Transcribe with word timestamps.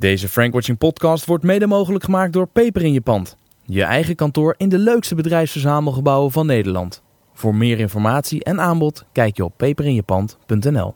Deze 0.00 0.28
Frankwatching 0.28 0.78
podcast 0.78 1.24
wordt 1.24 1.44
mede 1.44 1.66
mogelijk 1.66 2.04
gemaakt 2.04 2.32
door 2.32 2.46
Peper 2.46 2.82
in 2.82 2.92
je 2.92 3.00
pand. 3.00 3.36
Je 3.62 3.82
eigen 3.82 4.14
kantoor 4.14 4.54
in 4.56 4.68
de 4.68 4.78
leukste 4.78 5.14
bedrijfsverzamelgebouwen 5.14 6.30
van 6.30 6.46
Nederland. 6.46 7.02
Voor 7.32 7.54
meer 7.54 7.78
informatie 7.78 8.44
en 8.44 8.60
aanbod 8.60 9.04
kijk 9.12 9.36
je 9.36 9.44
op 9.44 9.56
peperinjepand.nl. 9.56 10.94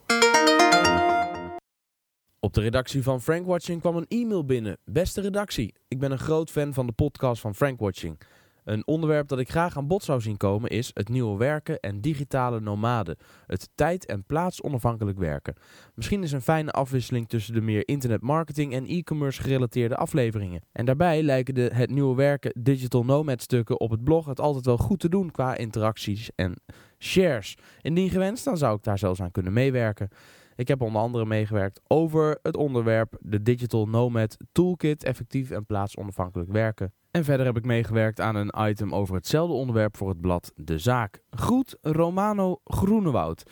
Op 2.40 2.54
de 2.54 2.60
redactie 2.60 3.02
van 3.02 3.20
Frankwatching 3.20 3.80
kwam 3.80 3.96
een 3.96 4.06
e-mail 4.08 4.44
binnen. 4.44 4.76
Beste 4.84 5.20
redactie, 5.20 5.74
ik 5.88 5.98
ben 5.98 6.10
een 6.10 6.18
groot 6.18 6.50
fan 6.50 6.74
van 6.74 6.86
de 6.86 6.92
podcast 6.92 7.40
van 7.40 7.54
Frankwatching. 7.54 8.18
Een 8.64 8.86
onderwerp 8.86 9.28
dat 9.28 9.38
ik 9.38 9.50
graag 9.50 9.76
aan 9.76 9.86
bod 9.86 10.02
zou 10.02 10.20
zien 10.20 10.36
komen 10.36 10.70
is 10.70 10.90
het 10.94 11.08
nieuwe 11.08 11.38
werken 11.38 11.80
en 11.80 12.00
digitale 12.00 12.60
nomaden. 12.60 13.16
Het 13.46 13.70
tijd- 13.74 14.06
en 14.06 14.24
plaatsonafhankelijk 14.24 15.18
werken. 15.18 15.54
Misschien 15.94 16.22
is 16.22 16.32
een 16.32 16.42
fijne 16.42 16.70
afwisseling 16.70 17.28
tussen 17.28 17.54
de 17.54 17.60
meer 17.60 17.88
internetmarketing 17.88 18.72
en 18.72 18.86
e-commerce 18.86 19.42
gerelateerde 19.42 19.96
afleveringen. 19.96 20.62
En 20.72 20.84
daarbij 20.84 21.22
lijken 21.22 21.54
de 21.54 21.70
het 21.72 21.90
nieuwe 21.90 22.14
werken 22.14 22.52
digital 22.62 23.04
nomad 23.04 23.42
stukken 23.42 23.80
op 23.80 23.90
het 23.90 24.04
blog 24.04 24.26
het 24.26 24.40
altijd 24.40 24.64
wel 24.64 24.78
goed 24.78 25.00
te 25.00 25.08
doen 25.08 25.30
qua 25.30 25.56
interacties 25.56 26.30
en 26.34 26.54
shares. 26.98 27.56
Indien 27.80 28.10
gewenst, 28.10 28.44
dan 28.44 28.56
zou 28.56 28.76
ik 28.76 28.82
daar 28.82 28.98
zelfs 28.98 29.22
aan 29.22 29.30
kunnen 29.30 29.52
meewerken. 29.52 30.08
Ik 30.56 30.68
heb 30.68 30.80
onder 30.80 31.00
andere 31.00 31.26
meegewerkt 31.26 31.80
over 31.86 32.38
het 32.42 32.56
onderwerp 32.56 33.16
de 33.20 33.42
Digital 33.42 33.86
Nomad 33.86 34.36
Toolkit, 34.52 35.04
effectief 35.04 35.50
en 35.50 35.66
plaatsonafhankelijk 35.66 36.52
werken. 36.52 36.92
En 37.14 37.24
verder 37.24 37.46
heb 37.46 37.56
ik 37.56 37.64
meegewerkt 37.64 38.20
aan 38.20 38.36
een 38.36 38.54
item 38.68 38.94
over 38.94 39.14
hetzelfde 39.14 39.54
onderwerp 39.54 39.96
voor 39.96 40.08
het 40.08 40.20
blad 40.20 40.52
De 40.56 40.78
Zaak. 40.78 41.22
Groet 41.30 41.78
Romano 41.80 42.60
Groenewoud. 42.64 43.42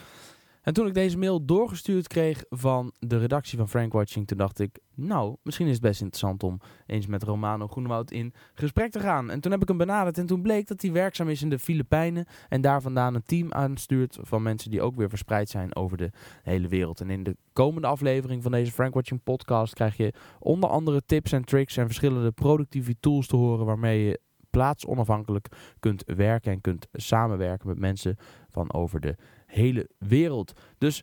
En 0.62 0.72
toen 0.72 0.86
ik 0.86 0.94
deze 0.94 1.18
mail 1.18 1.44
doorgestuurd 1.44 2.06
kreeg 2.06 2.44
van 2.48 2.92
de 2.98 3.18
redactie 3.18 3.58
van 3.58 3.68
Frankwatching, 3.68 4.26
toen 4.26 4.38
dacht 4.38 4.58
ik, 4.58 4.78
nou, 4.94 5.36
misschien 5.42 5.66
is 5.66 5.72
het 5.72 5.82
best 5.82 6.00
interessant 6.00 6.42
om 6.42 6.60
eens 6.86 7.06
met 7.06 7.22
Romano 7.22 7.66
Groenewoud 7.66 8.10
in 8.10 8.34
gesprek 8.54 8.90
te 8.90 9.00
gaan. 9.00 9.30
En 9.30 9.41
toen 9.41 9.52
heb 9.52 9.62
ik 9.62 9.69
hem 9.69 9.77
benaderd 9.77 10.19
en 10.19 10.27
toen 10.27 10.42
bleek 10.42 10.66
dat 10.66 10.82
hij 10.82 10.92
werkzaam 10.92 11.28
is 11.28 11.42
in 11.42 11.48
de 11.48 11.58
Filipijnen 11.58 12.27
en 12.48 12.60
daar 12.60 12.82
vandaan 12.82 13.14
een 13.14 13.22
team 13.22 13.52
aanstuurt 13.52 14.19
van 14.20 14.42
mensen 14.42 14.70
die 14.70 14.82
ook 14.82 14.96
weer 14.96 15.08
verspreid 15.08 15.48
zijn 15.48 15.77
over 15.77 15.96
de 15.96 16.10
hele 16.42 16.69
wereld. 16.69 17.00
En 17.00 17.10
in 17.10 17.22
de 17.22 17.36
komende 17.52 17.88
aflevering 17.88 18.42
van 18.42 18.52
deze 18.52 18.72
Frankwatching 18.72 19.22
podcast 19.22 19.74
krijg 19.74 19.97
je 19.97 20.14
onder 20.38 20.70
andere 20.70 21.02
tips 21.06 21.32
en 21.32 21.44
tricks 21.44 21.76
en 21.76 21.86
verschillende 21.86 22.30
productieve 22.30 22.94
tools 23.00 23.26
te 23.26 23.36
horen 23.36 23.66
waarmee 23.66 24.04
je 24.04 24.20
plaatsonafhankelijk 24.52 25.48
kunt 25.80 26.02
werken 26.06 26.52
en 26.52 26.60
kunt 26.60 26.88
samenwerken 26.92 27.69
met 27.69 27.78
mensen 27.78 28.16
van 28.48 28.72
over 28.72 29.00
de 29.00 29.16
hele 29.53 29.89
wereld. 29.98 30.53
Dus 30.78 31.03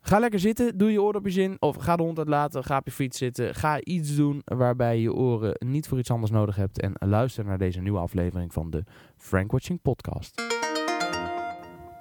ga 0.00 0.18
lekker 0.18 0.40
zitten, 0.40 0.78
doe 0.78 0.92
je 0.92 1.02
oordopjes 1.02 1.36
in 1.36 1.56
of 1.58 1.76
ga 1.76 1.96
de 1.96 2.02
hond 2.02 2.18
uitlaten, 2.18 2.64
ga 2.64 2.76
op 2.76 2.84
je 2.84 2.92
fiets 2.92 3.18
zitten. 3.18 3.54
Ga 3.54 3.80
iets 3.80 4.16
doen 4.16 4.42
waarbij 4.44 4.96
je 4.96 5.02
je 5.02 5.14
oren 5.14 5.54
niet 5.58 5.88
voor 5.88 5.98
iets 5.98 6.10
anders 6.10 6.32
nodig 6.32 6.56
hebt 6.56 6.80
en 6.80 6.92
luister 6.98 7.44
naar 7.44 7.58
deze 7.58 7.80
nieuwe 7.80 7.98
aflevering 7.98 8.52
van 8.52 8.70
de 8.70 8.84
Frank 9.16 9.52
Watching 9.52 9.82
podcast. 9.82 10.42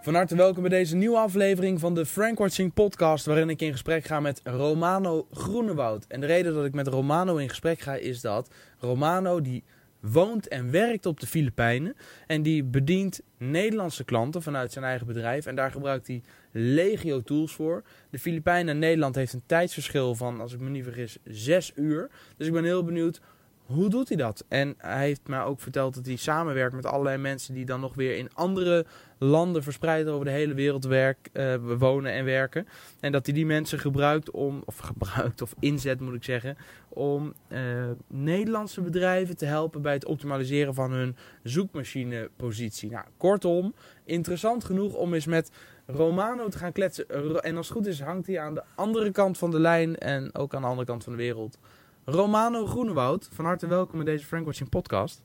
Van 0.06 0.16
harte 0.16 0.36
welkom 0.36 0.62
bij 0.62 0.72
deze 0.72 0.96
nieuwe 0.96 1.18
aflevering 1.18 1.80
van 1.80 1.94
de 1.94 2.06
Frank 2.06 2.38
Watching 2.38 2.74
podcast 2.74 3.26
waarin 3.26 3.50
ik 3.50 3.62
in 3.62 3.72
gesprek 3.72 4.06
ga 4.06 4.20
met 4.20 4.42
Romano 4.44 5.28
Groenewoud. 5.32 6.06
En 6.08 6.20
de 6.20 6.26
reden 6.26 6.54
dat 6.54 6.66
ik 6.66 6.74
met 6.74 6.88
Romano 6.88 7.36
in 7.36 7.50
gesprek 7.50 7.80
ga 7.80 7.96
is 7.96 8.22
dat 8.22 8.50
Romano 8.80 9.42
die 9.42 9.64
woont 10.12 10.48
en 10.48 10.72
werkt 10.72 11.06
op 11.06 11.20
de 11.20 11.28
Filipijnen. 11.28 11.96
En 12.28 12.42
die 12.42 12.64
bedient 12.64 13.22
Nederlandse 13.38 14.04
klanten 14.04 14.42
vanuit 14.42 14.72
zijn 14.72 14.86
eigen 14.86 15.08
bedrijf. 15.08 15.46
En 15.46 15.56
daar 15.56 15.72
gebruikt 15.72 16.08
hij 16.08 16.22
legio 16.52 17.22
tools 17.22 17.54
voor. 17.54 17.84
De 18.10 18.20
Filipijnen 18.20 18.74
en 18.74 18.80
Nederland 18.80 19.16
heeft 19.16 19.34
een 19.34 19.44
tijdsverschil 19.46 20.16
van, 20.16 20.42
als 20.42 20.54
ik 20.54 20.60
me 20.60 20.70
niet 20.70 20.84
vergis, 20.84 21.18
zes 21.24 21.72
uur. 21.76 22.10
Dus 22.38 22.48
ik 22.48 22.54
ben 22.54 22.64
heel 22.64 22.84
benieuwd, 22.84 23.22
hoe 23.66 23.90
doet 23.90 24.08
hij 24.08 24.18
dat? 24.18 24.46
En 24.48 24.76
hij 24.78 25.06
heeft 25.06 25.28
mij 25.28 25.44
ook 25.44 25.60
verteld 25.60 25.94
dat 25.94 26.06
hij 26.06 26.16
samenwerkt 26.16 26.76
met 26.76 26.86
allerlei 26.86 27.18
mensen 27.18 27.54
die 27.54 27.66
dan 27.66 27.80
nog 27.80 27.96
weer 27.96 28.18
in 28.18 28.34
andere 28.34 28.86
landen 29.18 29.64
verspreid 29.64 30.08
over 30.08 30.26
de 30.26 30.32
hele 30.32 30.54
wereld 30.54 30.86
werk, 30.86 31.30
uh, 31.34 31.56
wonen 31.78 32.12
en 32.12 32.26
werken. 32.26 32.68
En 33.00 33.12
dat 33.12 33.26
hij 33.26 33.36
die 33.36 33.46
mensen 33.46 33.80
gebruikt 33.80 34.32
om, 34.32 34.62
of 34.66 34.78
gebruikt 34.78 35.42
of 35.42 35.54
inzet 35.60 36.00
moet 36.00 36.14
ik 36.14 36.24
zeggen, 36.24 36.58
om 36.90 37.34
uh, 37.48 37.60
Nederlandse 38.08 38.82
bedrijven 38.82 39.38
te 39.38 39.46
helpen 39.46 39.82
bij 39.82 39.94
het 39.94 40.06
optimaliseren 40.06 40.74
van 40.74 40.92
hun 40.92 41.16
zoekmachinepositie. 41.44 42.92
Nou, 42.92 43.06
kortom, 43.18 43.74
interessant 44.04 44.64
genoeg 44.64 44.94
om 44.94 45.14
eens 45.14 45.26
met 45.26 45.52
Romano 45.86 46.48
te 46.48 46.58
gaan 46.58 46.72
kletsen. 46.72 47.10
En 47.42 47.58
als 47.58 47.68
het 47.68 47.78
goed 47.78 47.88
is, 47.88 48.02
hangt 48.02 48.28
hij 48.28 48.40
aan 48.40 48.54
de 48.54 48.64
andere 48.76 49.12
kant 49.12 49.38
van 49.38 49.52
de 49.52 49.60
lijn 49.60 49.98
en 49.98 50.36
ook 50.36 50.54
aan 50.56 50.62
de 50.62 50.68
andere 50.68 50.88
kant 50.88 51.04
van 51.04 51.14
de 51.14 51.20
wereld. 51.20 51.58
Romano 52.06 52.66
Groenewoud, 52.66 53.30
van 53.32 53.46
harte 53.46 53.68
welkom 53.68 54.00
in 54.00 54.06
deze 54.06 54.26
Frank 54.26 54.46
Watching 54.46 54.70
podcast. 54.70 55.24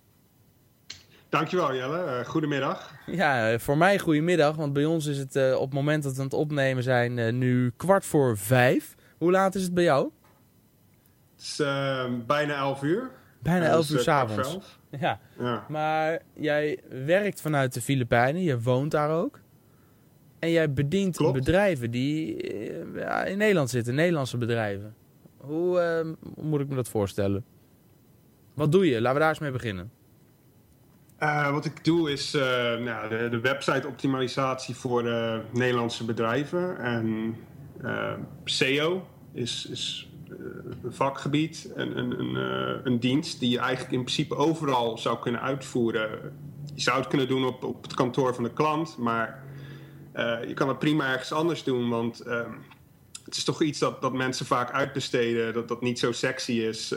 Dankjewel 1.29 1.75
Jelle, 1.75 2.05
uh, 2.05 2.27
goedemiddag. 2.27 2.95
Ja, 3.07 3.59
voor 3.59 3.77
mij 3.77 3.99
goedemiddag, 3.99 4.57
want 4.57 4.73
bij 4.73 4.85
ons 4.85 5.07
is 5.07 5.19
het 5.19 5.37
uh, 5.37 5.55
op 5.55 5.65
het 5.65 5.73
moment 5.73 6.03
dat 6.03 6.13
we 6.13 6.19
aan 6.19 6.25
het 6.25 6.35
opnemen 6.35 6.83
zijn 6.83 7.19
uh, 7.19 7.33
nu 7.33 7.73
kwart 7.77 8.05
voor 8.05 8.39
vijf. 8.39 8.95
Hoe 9.19 9.31
laat 9.31 9.55
is 9.55 9.63
het 9.63 9.75
bij 9.75 9.85
jou? 9.85 10.11
Het 11.33 11.43
is 11.43 11.63
bijna 12.27 12.55
elf 12.57 12.83
uur. 12.83 13.11
Bijna 13.39 13.67
elf 13.67 13.87
dus, 13.87 13.97
uur 13.97 14.03
s'avonds. 14.03 14.79
Ja. 14.99 15.21
ja, 15.39 15.65
maar 15.69 16.23
jij 16.35 16.81
werkt 17.05 17.41
vanuit 17.41 17.75
de 17.75 17.81
Filipijnen, 17.81 18.43
je 18.43 18.61
woont 18.61 18.91
daar 18.91 19.11
ook. 19.11 19.41
En 20.39 20.51
jij 20.51 20.73
bedient 20.73 21.17
Klopt. 21.17 21.39
bedrijven 21.39 21.91
die 21.91 22.37
in 23.27 23.39
Nederland 23.39 23.71
zitten, 23.71 23.95
Nederlandse 23.95 24.39
bedrijven. 24.39 24.95
Hoe 25.41 26.17
moet 26.41 26.61
ik 26.61 26.69
me 26.69 26.75
dat 26.75 26.89
voorstellen? 26.89 27.45
Wat 28.55 28.73
doe 28.73 28.87
je? 28.87 29.01
Laten 29.01 29.13
we 29.13 29.19
daar 29.19 29.29
eens 29.29 29.39
mee 29.39 29.51
beginnen. 29.51 29.91
Uh, 31.23 31.53
wat 31.53 31.65
ik 31.65 31.85
doe 31.85 32.13
is 32.13 32.35
uh, 32.35 32.43
nou, 32.79 33.09
de, 33.09 33.29
de 33.31 33.41
website-optimalisatie 33.41 34.75
voor 34.75 35.05
uh, 35.05 35.37
Nederlandse 35.53 36.05
bedrijven. 36.05 36.79
En 36.79 37.37
SEO 38.45 39.07
is, 39.33 39.67
is 39.71 40.11
een 40.83 40.93
vakgebied, 40.93 41.73
een, 41.75 41.99
een, 41.99 42.21
een, 42.21 42.37
een, 42.87 43.01
dienst 43.01 43.41
die 43.41 43.51
je 43.51 43.59
eigenlijk 43.59 43.93
in 43.93 44.03
principe 44.03 44.37
overal 44.37 44.99
zou 44.99 45.19
kunnen 45.19 45.41
uitvoeren. 45.41 46.33
Je 46.75 46.81
zou 46.81 46.99
het 46.99 47.09
kunnen 47.09 47.29
doen 47.29 47.45
op, 47.45 47.65
op 47.65 47.83
het 47.83 47.95
kantoor 47.95 48.35
van 48.35 48.45
de 48.45 48.53
klant, 48.53 48.97
maar 48.99 49.43
je 50.47 50.53
kan 50.55 50.69
het 50.69 50.79
prima 50.79 51.11
ergens 51.11 51.33
anders 51.33 51.65
doen, 51.65 51.89
want 51.89 52.21
ehm, 52.21 52.51
het 53.31 53.39
is 53.39 53.45
toch 53.45 53.63
iets 53.63 53.79
dat, 53.79 54.03
dat 54.03 54.13
mensen 54.13 54.47
vaak 54.47 54.71
uitbesteden, 54.71 55.55
dat 55.55 55.69
dat 55.69 55.81
niet 55.81 55.99
zo 55.99 56.13
sexy 56.13 56.53
is 56.53 56.95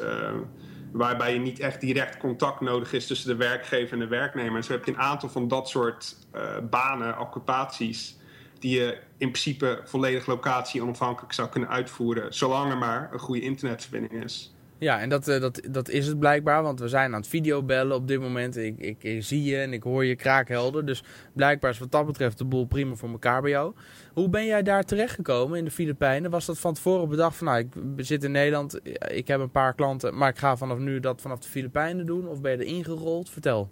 waarbij 0.94 1.34
je 1.34 1.40
niet 1.40 1.60
echt 1.60 1.82
direct 1.82 2.18
contact 2.18 2.62
nodig 2.62 2.94
is 2.94 3.08
tussen 3.08 3.28
de 3.28 3.36
werkgever 3.36 3.94
en 3.94 4.00
de 4.00 4.08
werknemer. 4.08 4.56
En 4.56 4.64
zo 4.64 4.72
heb 4.72 4.86
je 4.86 4.92
een 4.92 5.00
aantal 5.00 5.30
van 5.30 5.48
dat 5.48 5.70
soort 5.70 6.16
uh, 6.36 6.42
banen, 6.70 7.20
occupaties, 7.20 8.18
die 8.60 8.80
je 8.80 8.98
in 9.18 9.32
principe 9.32 9.82
volledig 9.86 10.26
locatie 10.26 10.82
onafhankelijk 10.82 11.34
zou 11.34 11.50
kunnen 11.50 11.70
uitvoeren, 11.70 12.34
zolang 12.34 12.72
er 12.72 12.78
maar 12.78 13.10
een 13.14 13.20
goede 13.20 13.42
internetverbinding 13.42 14.24
is. 14.24 14.56
Ja, 14.78 15.00
en 15.00 15.10
dat, 15.10 15.28
uh, 15.28 15.40
dat, 15.40 15.62
dat 15.70 15.90
is 15.90 16.08
het 16.08 16.20
blijkbaar, 16.20 16.64
want 16.64 16.80
we 16.80 16.88
zijn 16.88 17.14
aan 17.14 17.20
het 17.20 17.30
videobellen 17.30 17.96
op 17.96 18.08
dit 18.08 18.20
moment. 18.20 18.58
Ik, 18.58 18.98
ik, 19.00 19.24
zie 19.24 19.44
je 19.44 19.58
en 19.58 19.74
ik 19.74 19.84
hoor 19.84 20.06
je 20.06 20.16
kraakhelder. 20.16 20.86
Dus 20.86 21.04
blijkbaar 21.34 21.72
is 21.72 21.80
wat 21.80 21.92
dat 21.92 22.06
betreft 22.06 22.38
de 22.38 22.46
boel 22.46 22.66
prima 22.66 22.96
voor 22.96 23.10
elkaar 23.10 23.42
bij 23.42 23.52
jou. 23.52 23.74
Hoe 24.14 24.30
ben 24.30 24.46
jij 24.46 24.64
daar 24.64 24.84
terechtgekomen 24.84 25.58
in 25.58 25.66
de 25.66 25.72
Filipijnen? 25.72 26.32
Was 26.32 26.46
dat 26.46 26.60
van 26.60 26.74
tevoren 26.74 27.10
bedacht 27.10 27.38
van, 27.38 27.48
nou, 27.48 27.60
ik 27.60 28.06
zit 28.06 28.24
in 28.24 28.32
Nederland, 28.32 28.80
ik 29.12 29.28
heb 29.28 29.40
een 29.40 29.52
paar 29.52 29.74
klanten, 29.74 30.18
maar 30.18 30.30
ik 30.30 30.38
ga 30.38 30.58
vanaf 30.58 30.78
nu 30.78 31.00
dat 31.00 31.22
vanaf 31.22 31.40
de 31.40 31.50
Filipijnen 31.50 32.06
doen? 32.06 32.28
Of 32.28 32.42
ben 32.42 32.52
je 32.52 32.58
er 32.58 32.64
ingerold? 32.64 33.30
Vertel. 33.30 33.72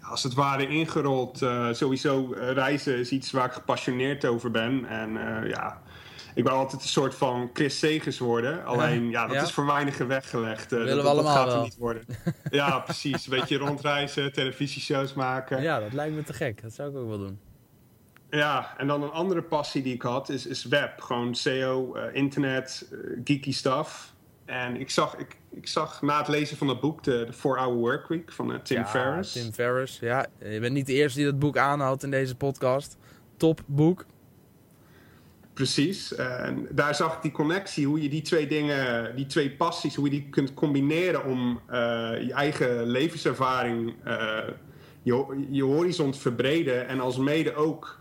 Als 0.00 0.22
het 0.22 0.34
ware 0.34 0.68
ingerold, 0.68 1.42
uh, 1.42 1.72
sowieso 1.72 2.34
uh, 2.34 2.50
reizen 2.50 2.98
is 2.98 3.10
iets 3.10 3.30
waar 3.30 3.46
ik 3.46 3.52
gepassioneerd 3.52 4.24
over 4.24 4.50
ben. 4.50 4.84
En 4.84 5.10
ja, 5.48 5.82
ik 6.36 6.44
wil 6.44 6.52
altijd 6.52 6.82
een 6.82 6.88
soort 6.88 7.14
van 7.14 7.50
Chris 7.52 7.78
Segers 7.78 8.18
worden. 8.18 8.64
Alleen, 8.64 9.10
ja, 9.10 9.26
dat 9.26 9.42
is 9.42 9.52
voor 9.52 9.66
weinigen 9.66 10.06
weggelegd. 10.06 10.72
Uh, 10.72 10.86
dat, 10.86 11.02
dat 11.02 11.26
gaat 11.26 11.52
er 11.52 11.62
niet 11.62 11.76
worden. 11.76 12.02
ja, 12.50 12.78
precies. 12.78 13.26
Een 13.26 13.38
beetje 13.38 13.56
rondreizen, 13.56 14.32
televisieshows 14.32 15.14
maken. 15.14 15.62
Ja, 15.62 15.80
dat 15.80 15.92
lijkt 15.92 16.14
me 16.14 16.22
te 16.22 16.32
gek. 16.32 16.62
Dat 16.62 16.72
zou 16.72 16.90
ik 16.90 16.96
ook 16.96 17.08
wel 17.08 17.18
doen. 17.18 17.38
Ja, 18.30 18.74
en 18.76 18.86
dan 18.86 19.02
een 19.02 19.10
andere 19.10 19.42
passie 19.42 19.82
die 19.82 19.94
ik 19.94 20.02
had 20.02 20.28
is, 20.28 20.46
is 20.46 20.64
web. 20.64 21.00
Gewoon 21.00 21.34
SEO, 21.34 21.96
uh, 21.96 22.02
internet, 22.12 22.88
uh, 22.92 23.20
geeky 23.24 23.52
stuff. 23.52 24.14
En 24.44 24.80
ik 24.80 24.90
zag, 24.90 25.16
ik, 25.16 25.36
ik 25.50 25.66
zag 25.66 26.02
na 26.02 26.18
het 26.18 26.28
lezen 26.28 26.56
van 26.56 26.66
dat 26.66 26.80
boek, 26.80 27.02
de 27.02 27.28
4-Hour 27.32 27.74
Workweek 27.74 28.32
van 28.32 28.52
uh, 28.52 28.58
Tim 28.58 28.76
ja, 28.76 28.86
Ferriss. 28.86 29.32
Tim 29.32 29.52
Ferriss, 29.52 29.98
ja. 29.98 30.26
Je 30.38 30.60
bent 30.60 30.72
niet 30.72 30.86
de 30.86 30.92
eerste 30.92 31.18
die 31.18 31.30
dat 31.30 31.38
boek 31.38 31.56
aanhoudt 31.56 32.02
in 32.02 32.10
deze 32.10 32.36
podcast. 32.36 32.96
Top 33.36 33.60
boek. 33.66 34.04
Precies. 35.56 36.14
En 36.14 36.66
daar 36.70 36.94
zag 36.94 37.16
ik 37.16 37.22
die 37.22 37.30
connectie, 37.30 37.86
hoe 37.86 38.02
je 38.02 38.08
die 38.08 38.22
twee 38.22 38.46
dingen, 38.46 39.16
die 39.16 39.26
twee 39.26 39.50
passies, 39.50 39.94
hoe 39.94 40.04
je 40.04 40.10
die 40.10 40.28
kunt 40.30 40.54
combineren 40.54 41.24
om 41.24 41.60
je 42.26 42.32
eigen 42.32 42.86
levenservaring, 42.86 43.94
je, 45.02 45.46
je 45.50 45.62
horizon 45.64 46.10
te 46.10 46.18
verbreden 46.18 46.88
en 46.88 47.00
als 47.00 47.16
mede 47.18 47.54
ook 47.54 47.98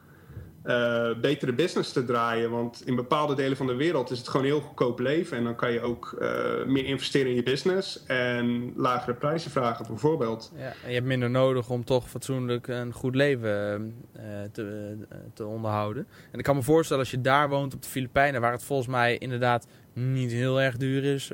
uh, 0.68 1.10
betere 1.22 1.54
business 1.54 1.92
te 1.92 2.06
draaien. 2.06 2.52
Want 2.52 2.82
in 2.86 2.96
bepaalde 2.96 3.36
delen 3.36 3.58
van 3.58 3.68
de 3.68 3.76
wereld 3.76 4.12
is 4.12 4.18
het 4.18 4.28
gewoon 4.28 4.46
heel 4.46 4.62
goedkoop 4.62 5.00
leven. 5.00 5.38
En 5.38 5.44
dan 5.44 5.56
kan 5.56 5.72
je 5.72 5.82
ook 5.82 6.18
uh, 6.22 6.66
meer 6.66 6.86
investeren 6.86 7.30
in 7.30 7.36
je 7.36 7.44
business 7.44 8.04
en 8.06 8.74
lagere 8.76 9.14
prijzen 9.14 9.52
vragen, 9.52 9.86
bijvoorbeeld. 9.88 10.52
Ja, 10.56 10.74
en 10.84 10.88
je 10.88 10.94
hebt 10.94 11.06
minder 11.06 11.30
nodig 11.30 11.70
om 11.70 11.84
toch 11.84 12.10
fatsoenlijk 12.10 12.68
een 12.68 12.94
goed 12.94 13.16
leven 13.16 13.94
uh, 14.18 14.24
te, 14.52 14.98
te, 15.34 15.46
onderhouden. 15.46 16.08
En 16.32 16.40
ik 16.40 16.44
kan 16.44 16.56
me 16.56 16.62
voorstellen, 16.62 17.04
als 17.04 17.12
je 17.12 17.22
daar 17.22 17.50
woont 17.50 17.74
op 17.74 17.82
de 17.82 17.90
Filipijnen, 17.90 18.42
waar 18.42 18.52
het 18.52 18.64
volgens 18.64 18.88
mij 18.88 19.18
inderdaad 19.18 19.68
niet 19.94 20.32
heel 20.32 20.62
erg 20.62 20.78
duur 20.78 21.04
is 21.04 21.32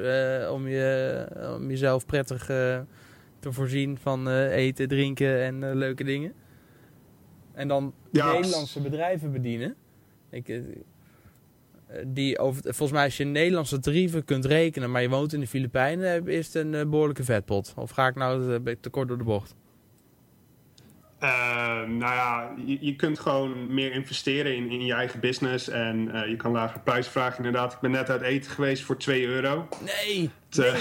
om, 0.51 0.67
je, 0.67 1.25
om 1.55 1.69
jezelf 1.69 2.05
prettig 2.05 2.45
te 2.45 3.51
voorzien 3.51 3.97
van 3.97 4.29
eten, 4.29 4.87
drinken 4.87 5.41
en 5.41 5.75
leuke 5.77 6.03
dingen. 6.03 6.33
En 7.61 7.67
dan 7.67 7.93
Nederlandse 8.11 8.81
bedrijven 8.81 9.31
bedienen. 9.31 9.75
Ik, 10.29 10.49
eh, 10.49 10.61
die 12.07 12.39
over, 12.39 12.61
volgens 12.61 12.91
mij 12.91 13.03
als 13.03 13.17
je 13.17 13.23
Nederlandse 13.23 13.79
tarieven 13.79 14.25
kunt 14.25 14.45
rekenen, 14.45 14.91
maar 14.91 15.01
je 15.01 15.09
woont 15.09 15.33
in 15.33 15.39
de 15.39 15.47
Filipijnen, 15.47 16.27
is 16.27 16.45
het 16.45 16.55
een 16.55 16.75
eh, 16.75 16.85
behoorlijke 16.85 17.23
vetpot. 17.23 17.73
Of 17.75 17.91
ga 17.91 18.07
ik 18.07 18.15
nou 18.15 18.61
te 18.79 18.89
kort 18.89 19.07
door 19.07 19.17
de 19.17 19.23
bocht? 19.23 19.55
Uh, 21.19 21.29
nou 21.87 21.99
ja, 21.99 22.53
je, 22.65 22.77
je, 22.81 22.95
kunt 22.95 23.19
gewoon 23.19 23.73
meer 23.73 23.91
investeren 23.91 24.55
in, 24.55 24.69
in 24.69 24.85
je 24.85 24.93
eigen 24.93 25.19
business 25.19 25.69
en 25.69 26.09
uh, 26.15 26.27
je 26.27 26.35
kan 26.35 26.51
lagere 26.51 26.79
prijzen 26.79 27.11
vragen. 27.11 27.37
Inderdaad, 27.37 27.73
ik 27.73 27.79
ben 27.79 27.91
net 27.91 28.09
uit 28.09 28.21
eten 28.21 28.51
geweest 28.51 28.83
voor 28.83 28.97
2 28.97 29.25
euro. 29.25 29.67
Nee, 29.79 30.29
nee 30.49 30.71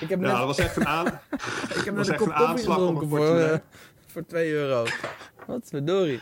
Ik 0.00 0.08
heb 0.08 0.20
net, 0.20 0.30
ja, 0.30 0.38
dat 0.38 0.46
was 0.46 0.58
echt 0.58 0.76
een, 0.76 0.86
aan, 0.86 1.06
ik 1.78 1.82
heb 1.84 1.94
net 1.94 2.08
een 2.08 2.16
kop 2.16 2.30
aanslag 2.30 3.02
voor, 3.08 3.60
voor 4.06 4.26
2 4.26 4.52
euro. 4.52 4.84
Wat 5.46 5.68
verdorie. 5.68 6.20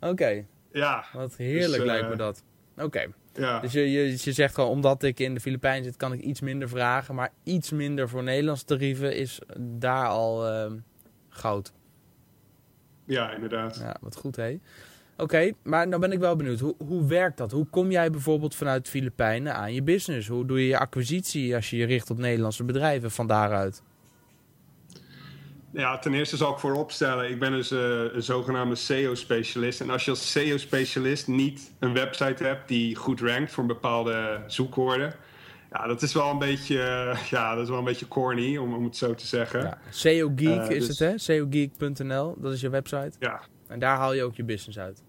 Oké. 0.00 0.44
Ja. 0.72 1.04
Wat 1.12 1.36
heerlijk 1.36 1.82
dus, 1.82 1.84
lijkt 1.84 2.06
me 2.06 2.12
eh, 2.12 2.18
dat. 2.18 2.42
Oké. 2.78 3.06
Ja. 3.32 3.60
Dus 3.60 3.72
je, 3.72 3.90
je, 3.90 4.10
je 4.10 4.32
zegt 4.32 4.54
gewoon, 4.54 4.70
omdat 4.70 5.02
ik 5.02 5.20
in 5.20 5.34
de 5.34 5.40
Filipijnen 5.40 5.84
zit, 5.84 5.96
kan 5.96 6.12
ik 6.12 6.20
iets 6.20 6.40
minder 6.40 6.68
vragen. 6.68 7.14
Maar 7.14 7.30
iets 7.42 7.70
minder 7.70 8.08
voor 8.08 8.22
Nederlandse 8.22 8.64
tarieven 8.64 9.16
is 9.16 9.40
daar 9.58 10.06
al 10.06 10.52
uh, 10.52 10.72
goud. 11.28 11.72
Ja, 13.04 13.32
inderdaad. 13.34 13.76
Ja, 13.76 13.96
wat 14.00 14.16
goed 14.16 14.36
hé. 14.36 14.58
Oké, 15.16 15.52
maar 15.62 15.88
nou 15.88 16.00
ben 16.00 16.12
ik 16.12 16.18
wel 16.18 16.36
benieuwd. 16.36 16.60
Hoe, 16.60 16.74
hoe 16.86 17.06
werkt 17.06 17.38
dat? 17.38 17.50
Hoe 17.50 17.66
kom 17.66 17.90
jij 17.90 18.10
bijvoorbeeld 18.10 18.54
vanuit 18.54 18.84
de 18.84 18.90
Filipijnen 18.90 19.54
aan 19.54 19.74
je 19.74 19.82
business? 19.82 20.28
Hoe 20.28 20.46
doe 20.46 20.60
je 20.60 20.66
je 20.66 20.78
acquisitie 20.78 21.54
als 21.54 21.70
je 21.70 21.76
je 21.76 21.86
richt 21.86 22.10
op 22.10 22.18
Nederlandse 22.18 22.64
bedrijven 22.64 23.10
van 23.10 23.26
daaruit? 23.26 23.82
Ja, 25.72 25.98
ten 25.98 26.14
eerste 26.14 26.36
zal 26.36 26.52
ik 26.52 26.58
vooropstellen, 26.58 27.30
ik 27.30 27.38
ben 27.38 27.52
dus 27.52 27.72
uh, 27.72 28.14
een 28.14 28.22
zogenaamde 28.22 28.74
SEO-specialist. 28.74 29.80
En 29.80 29.90
als 29.90 30.04
je 30.04 30.10
als 30.10 30.30
SEO-specialist 30.30 31.26
niet 31.26 31.72
een 31.78 31.92
website 31.92 32.44
hebt 32.44 32.68
die 32.68 32.96
goed 32.96 33.20
rankt 33.20 33.52
voor 33.52 33.66
bepaalde 33.66 34.40
zoekwoorden, 34.46 35.14
ja, 35.70 35.86
dat 35.86 36.02
is 36.02 36.12
wel 36.12 36.30
een 36.30 36.38
beetje, 36.38 36.74
uh, 36.74 37.22
ja, 37.30 37.54
dat 37.54 37.62
is 37.62 37.68
wel 37.68 37.78
een 37.78 37.84
beetje 37.84 38.08
corny, 38.08 38.56
om, 38.56 38.74
om 38.74 38.84
het 38.84 38.96
zo 38.96 39.14
te 39.14 39.26
zeggen. 39.26 39.60
Ja. 39.60 39.78
SEO 39.90 40.32
Geek 40.36 40.48
uh, 40.48 40.70
is 40.70 40.86
dus, 40.86 40.98
het, 40.98 41.10
hè? 41.10 41.18
SEOgeek.nl, 41.18 42.34
dat 42.38 42.52
is 42.52 42.60
je 42.60 42.68
website. 42.68 43.12
Ja. 43.18 43.40
En 43.66 43.78
daar 43.78 43.96
haal 43.96 44.14
je 44.14 44.22
ook 44.22 44.34
je 44.34 44.44
business 44.44 44.78
uit. 44.78 45.02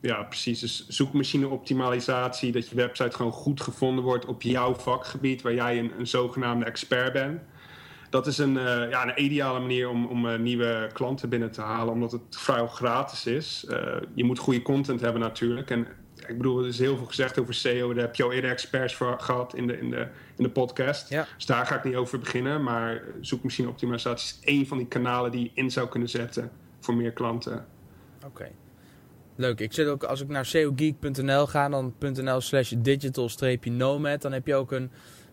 Ja, 0.00 0.22
precies. 0.22 0.60
Dus 0.60 0.88
zoekmachine-optimalisatie, 0.88 2.52
dat 2.52 2.68
je 2.68 2.74
website 2.74 3.16
gewoon 3.16 3.32
goed 3.32 3.60
gevonden 3.60 4.04
wordt 4.04 4.24
op 4.24 4.42
jouw 4.42 4.74
vakgebied, 4.74 5.42
waar 5.42 5.54
jij 5.54 5.78
een, 5.78 5.92
een 5.98 6.06
zogenaamde 6.06 6.64
expert 6.64 7.12
bent 7.12 7.40
dat 8.12 8.26
is 8.26 8.38
een, 8.38 8.54
uh, 8.54 8.90
ja, 8.90 9.08
een 9.08 9.24
ideale 9.24 9.60
manier 9.60 9.88
om, 9.88 10.06
om 10.06 10.26
uh, 10.26 10.38
nieuwe 10.38 10.90
klanten 10.92 11.28
binnen 11.28 11.50
te 11.50 11.60
halen, 11.60 11.94
omdat 11.94 12.12
het 12.12 12.22
vrijwel 12.30 12.66
gratis 12.66 13.26
is. 13.26 13.64
Uh, 13.68 13.96
je 14.14 14.24
moet 14.24 14.38
goede 14.38 14.62
content 14.62 15.00
hebben 15.00 15.20
natuurlijk. 15.20 15.70
En 15.70 15.86
ik 16.26 16.36
bedoel, 16.36 16.60
er 16.60 16.68
is 16.68 16.78
heel 16.78 16.96
veel 16.96 17.06
gezegd 17.06 17.38
over 17.38 17.54
SEO. 17.54 17.92
Daar 17.92 18.04
heb 18.04 18.14
je 18.14 18.22
al 18.22 18.32
eerder 18.32 18.50
experts 18.50 18.94
voor 18.94 19.20
gehad 19.20 19.54
in 19.54 19.66
de, 19.66 19.78
in 19.78 19.90
de, 19.90 20.06
in 20.36 20.44
de 20.44 20.50
podcast. 20.50 21.08
Ja. 21.08 21.26
Dus 21.36 21.46
daar 21.46 21.66
ga 21.66 21.76
ik 21.76 21.84
niet 21.84 21.94
over 21.94 22.18
beginnen. 22.18 22.62
Maar 22.62 23.02
zoekmachine 23.20 23.68
optimalisatie 23.68 24.36
is 24.40 24.44
één 24.44 24.66
van 24.66 24.78
die 24.78 24.86
kanalen 24.86 25.30
die 25.30 25.42
je 25.42 25.50
in 25.54 25.70
zou 25.70 25.88
kunnen 25.88 26.08
zetten 26.08 26.50
voor 26.80 26.94
meer 26.94 27.12
klanten. 27.12 27.66
Oké. 28.26 28.50
Leuk. 29.36 29.60
Ik 29.60 29.72
zit 29.72 29.86
ook, 29.86 30.04
als 30.04 30.20
ik 30.20 30.28
naar 30.28 30.46
seogeek.nl 30.46 31.46
ga, 31.46 31.68
dan 31.68 31.94
.nl 31.98 32.40
slash 32.40 32.72
digital-nomad, 32.78 34.22
dan 34.22 34.32
heb 34.32 34.46
je 34.46 34.54
ook 34.54 34.72
een 34.72 34.90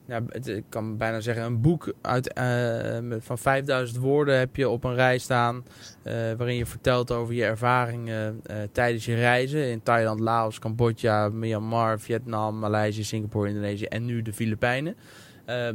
ja, 0.09 0.21
ik 0.53 0.63
kan 0.69 0.97
bijna 0.97 1.19
zeggen, 1.19 1.43
een 1.43 1.61
boek 1.61 1.93
uit, 2.01 2.37
uh, 2.37 3.17
van 3.19 3.37
5000 3.37 3.99
woorden 3.99 4.37
heb 4.37 4.55
je 4.55 4.69
op 4.69 4.83
een 4.83 4.95
rij 4.95 5.17
staan. 5.17 5.55
Uh, 6.03 6.13
waarin 6.13 6.55
je 6.55 6.65
vertelt 6.65 7.11
over 7.11 7.33
je 7.33 7.43
ervaringen 7.43 8.41
uh, 8.51 8.55
tijdens 8.71 9.05
je 9.05 9.15
reizen 9.15 9.69
in 9.69 9.83
Thailand, 9.83 10.19
Laos, 10.19 10.59
Cambodja, 10.59 11.29
Myanmar, 11.29 11.99
Vietnam, 11.99 12.59
Maleisië, 12.59 13.03
Singapore, 13.03 13.47
Indonesië 13.47 13.85
en 13.85 14.05
nu 14.05 14.21
de 14.21 14.33
Filipijnen. 14.33 14.95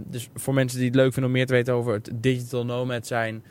dus 0.06 0.28
voor 0.34 0.54
mensen 0.54 0.78
die 0.78 0.86
het 0.86 0.96
leuk 0.96 1.12
vinden 1.12 1.31
om 1.31 1.36
meer 1.36 1.46
te 1.46 1.52
weten 1.52 1.75
over 1.75 1.92
het 1.92 2.10
digital 2.14 2.64
nomad 2.64 3.06
zijn, 3.06 3.44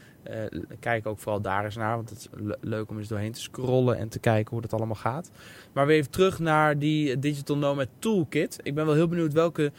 kijk 0.79 1.07
ook 1.07 1.19
vooral 1.19 1.41
daar 1.41 1.65
eens 1.65 1.75
naar. 1.75 1.95
Want 1.95 2.09
het 2.09 2.19
is 2.19 2.27
leuk 2.61 2.89
om 2.89 2.97
eens 2.97 3.07
doorheen 3.07 3.31
te 3.31 3.41
scrollen 3.41 3.97
en 3.97 4.09
te 4.09 4.19
kijken 4.19 4.51
hoe 4.51 4.61
dat 4.61 4.73
allemaal 4.73 4.95
gaat. 4.95 5.31
Maar 5.73 5.85
weer 5.85 5.97
even 5.97 6.11
terug 6.11 6.39
naar 6.39 6.79
die 6.79 7.19
digital 7.19 7.57
nomad 7.57 7.87
toolkit. 7.99 8.59
Ik 8.63 8.75
ben 8.75 8.85
wel 8.85 8.95
heel 8.95 9.07
benieuwd 9.07 9.33
welke 9.33 9.71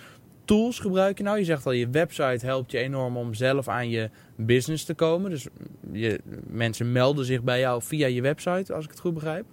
tools 0.45 0.79
gebruik 0.79 1.19
je 1.19 1.25
nou? 1.25 1.39
Je 1.39 1.45
zegt 1.45 1.67
al, 1.67 1.73
je 1.73 1.89
website 1.91 2.47
helpt 2.47 2.71
je 2.71 2.79
enorm 2.79 3.17
om 3.17 3.35
zelf 3.35 3.69
aan 3.69 3.89
je 3.89 4.11
business 4.37 4.85
te 4.85 4.95
komen. 4.95 5.31
Dus 5.31 5.47
je, 5.93 6.21
mensen 6.47 6.93
melden 6.93 7.25
zich 7.25 7.43
bij 7.43 7.61
jou 7.61 7.83
via 7.83 8.07
je 8.07 8.23
website, 8.23 8.75
als 8.75 8.85
ik 8.85 8.91
het 8.91 9.01
goed 9.01 9.15
begrijp. 9.15 9.45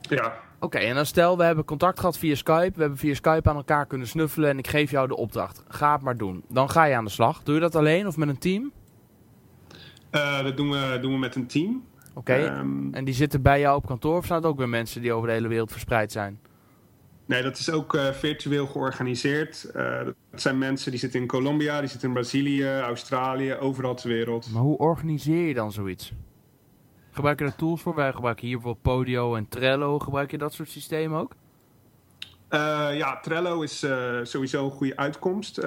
Ja. 0.00 0.32
Oké, 0.60 0.78
en 0.78 0.94
dan 0.94 1.06
stel, 1.06 1.36
we 1.36 1.44
hebben 1.44 1.64
contact 1.64 1.98
gehad 1.98 2.18
via 2.18 2.34
Skype. 2.34 2.72
We 2.74 2.80
hebben 2.80 2.98
via 2.98 3.14
Skype 3.14 3.48
aan 3.48 3.56
elkaar 3.56 3.86
kunnen 3.86 4.06
snuffelen 4.06 4.50
en 4.50 4.58
ik 4.58 4.66
geef 4.66 4.90
jou 4.90 5.08
de 5.08 5.16
opdracht. 5.16 5.64
Ga 5.68 5.92
het 5.92 6.02
maar 6.02 6.16
doen. 6.16 6.44
Dan 6.48 6.70
ga 6.70 6.84
je 6.84 6.94
aan 6.94 7.04
de 7.04 7.10
slag. 7.10 7.42
Doe 7.42 7.54
je 7.54 7.60
dat 7.60 7.74
alleen 7.74 8.06
of 8.06 8.16
met 8.16 8.28
een 8.28 8.38
team? 8.38 8.72
Uh, 10.10 10.42
dat 10.42 10.56
doen 10.56 10.70
we, 10.70 10.98
doen 11.00 11.12
we 11.12 11.18
met 11.18 11.34
een 11.34 11.46
team. 11.46 11.84
Oké, 12.14 12.34
ehm, 12.34 12.94
en 12.94 13.04
die 13.04 13.14
zitten 13.14 13.42
bij 13.42 13.60
jou 13.60 13.76
op 13.76 13.86
kantoor 13.86 14.16
of 14.16 14.26
zijn 14.26 14.38
het 14.38 14.48
ook 14.48 14.58
weer 14.58 14.68
mensen 14.68 15.02
die 15.02 15.12
over 15.12 15.28
de 15.28 15.34
hele 15.34 15.48
wereld 15.48 15.72
verspreid 15.72 16.12
zijn? 16.12 16.40
Nee, 17.30 17.42
dat 17.42 17.58
is 17.58 17.70
ook 17.70 17.94
uh, 17.94 18.08
virtueel 18.12 18.66
georganiseerd. 18.66 19.70
Uh, 19.76 20.04
dat 20.04 20.14
zijn 20.40 20.58
mensen 20.58 20.90
die 20.90 21.00
zitten 21.00 21.20
in 21.20 21.26
Colombia, 21.26 21.80
die 21.80 21.88
zitten 21.88 22.08
in 22.08 22.14
Brazilië, 22.14 22.78
Australië, 22.78 23.54
overal 23.54 23.94
ter 23.94 24.08
wereld. 24.08 24.50
Maar 24.52 24.62
hoe 24.62 24.78
organiseer 24.78 25.46
je 25.46 25.54
dan 25.54 25.72
zoiets? 25.72 26.12
Gebruik 27.10 27.38
je 27.38 27.44
daar 27.44 27.56
tools 27.56 27.82
voor? 27.82 27.94
Wij 27.94 28.12
gebruiken 28.12 28.46
hier 28.46 28.56
bijvoorbeeld 28.56 28.82
Podio 28.84 29.34
en 29.34 29.48
Trello. 29.48 29.98
Gebruik 29.98 30.30
je 30.30 30.38
dat 30.38 30.52
soort 30.52 30.68
systemen 30.68 31.20
ook? 31.20 31.34
Uh, 32.50 32.88
ja, 32.96 33.20
Trello 33.20 33.62
is 33.62 33.86
sowieso 34.22 34.64
een 34.64 34.70
goede 34.70 34.96
uitkomst. 34.96 35.60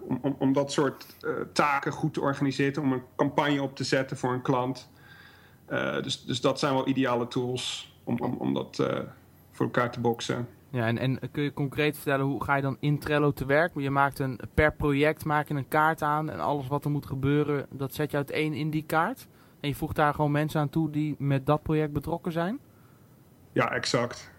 om, 0.00 0.18
om, 0.22 0.36
om, 0.38 0.52
dat 0.52 0.72
soort 0.72 1.06
taken 1.52 1.92
goed 1.92 2.14
te 2.14 2.20
organiseren. 2.20 2.82
Om 2.82 2.92
een 2.92 3.02
campagne 3.16 3.62
op 3.62 3.76
te 3.76 3.84
zetten 3.84 4.16
voor 4.16 4.32
een 4.32 4.42
klant. 4.42 4.90
dus, 6.02 6.24
dus 6.24 6.40
dat 6.40 6.58
zijn 6.58 6.74
wel 6.74 6.88
ideale 6.88 7.28
tools 7.28 7.94
om, 8.04 8.18
om, 8.18 8.34
om 8.38 8.54
dat 8.54 8.76
voor 9.52 9.66
elkaar 9.66 9.90
te 9.90 10.00
boksen. 10.00 10.48
Ja, 10.70 10.86
en, 10.86 10.98
en 10.98 11.18
kun 11.30 11.42
je 11.42 11.52
concreet 11.52 11.96
vertellen 11.96 12.26
hoe 12.26 12.44
ga 12.44 12.56
je 12.56 12.62
dan 12.62 12.76
in 12.80 12.98
Trello 12.98 13.32
te 13.32 13.46
werk? 13.46 13.72
Je 13.74 13.90
maakt 13.90 14.18
een, 14.18 14.40
per 14.54 14.74
project 14.74 15.24
maak 15.24 15.48
je 15.48 15.54
een 15.54 15.68
kaart 15.68 16.02
aan 16.02 16.30
en 16.30 16.40
alles 16.40 16.66
wat 16.66 16.84
er 16.84 16.90
moet 16.90 17.06
gebeuren, 17.06 17.66
dat 17.70 17.94
zet 17.94 18.10
je 18.10 18.16
uiteen 18.16 18.52
in 18.52 18.70
die 18.70 18.84
kaart. 18.84 19.26
En 19.60 19.68
je 19.68 19.74
voegt 19.74 19.96
daar 19.96 20.14
gewoon 20.14 20.30
mensen 20.30 20.60
aan 20.60 20.68
toe 20.68 20.90
die 20.90 21.14
met 21.18 21.46
dat 21.46 21.62
project 21.62 21.92
betrokken 21.92 22.32
zijn? 22.32 22.58
Ja, 23.52 23.72
exact. 23.72 24.32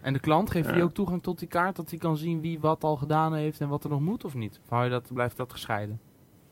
En 0.00 0.12
de 0.12 0.18
klant, 0.18 0.50
geeft 0.50 0.68
ja. 0.68 0.72
die 0.74 0.82
ook 0.82 0.94
toegang 0.94 1.22
tot 1.22 1.38
die 1.38 1.48
kaart, 1.48 1.76
dat 1.76 1.90
hij 1.90 1.98
kan 1.98 2.16
zien 2.16 2.40
wie 2.40 2.60
wat 2.60 2.84
al 2.84 2.96
gedaan 2.96 3.34
heeft 3.34 3.60
en 3.60 3.68
wat 3.68 3.84
er 3.84 3.90
nog 3.90 4.00
moet 4.00 4.24
of 4.24 4.34
niet? 4.34 4.60
Of 4.68 4.82
je 4.82 4.88
dat, 4.88 5.12
blijft 5.12 5.36
dat 5.36 5.52
gescheiden? 5.52 6.00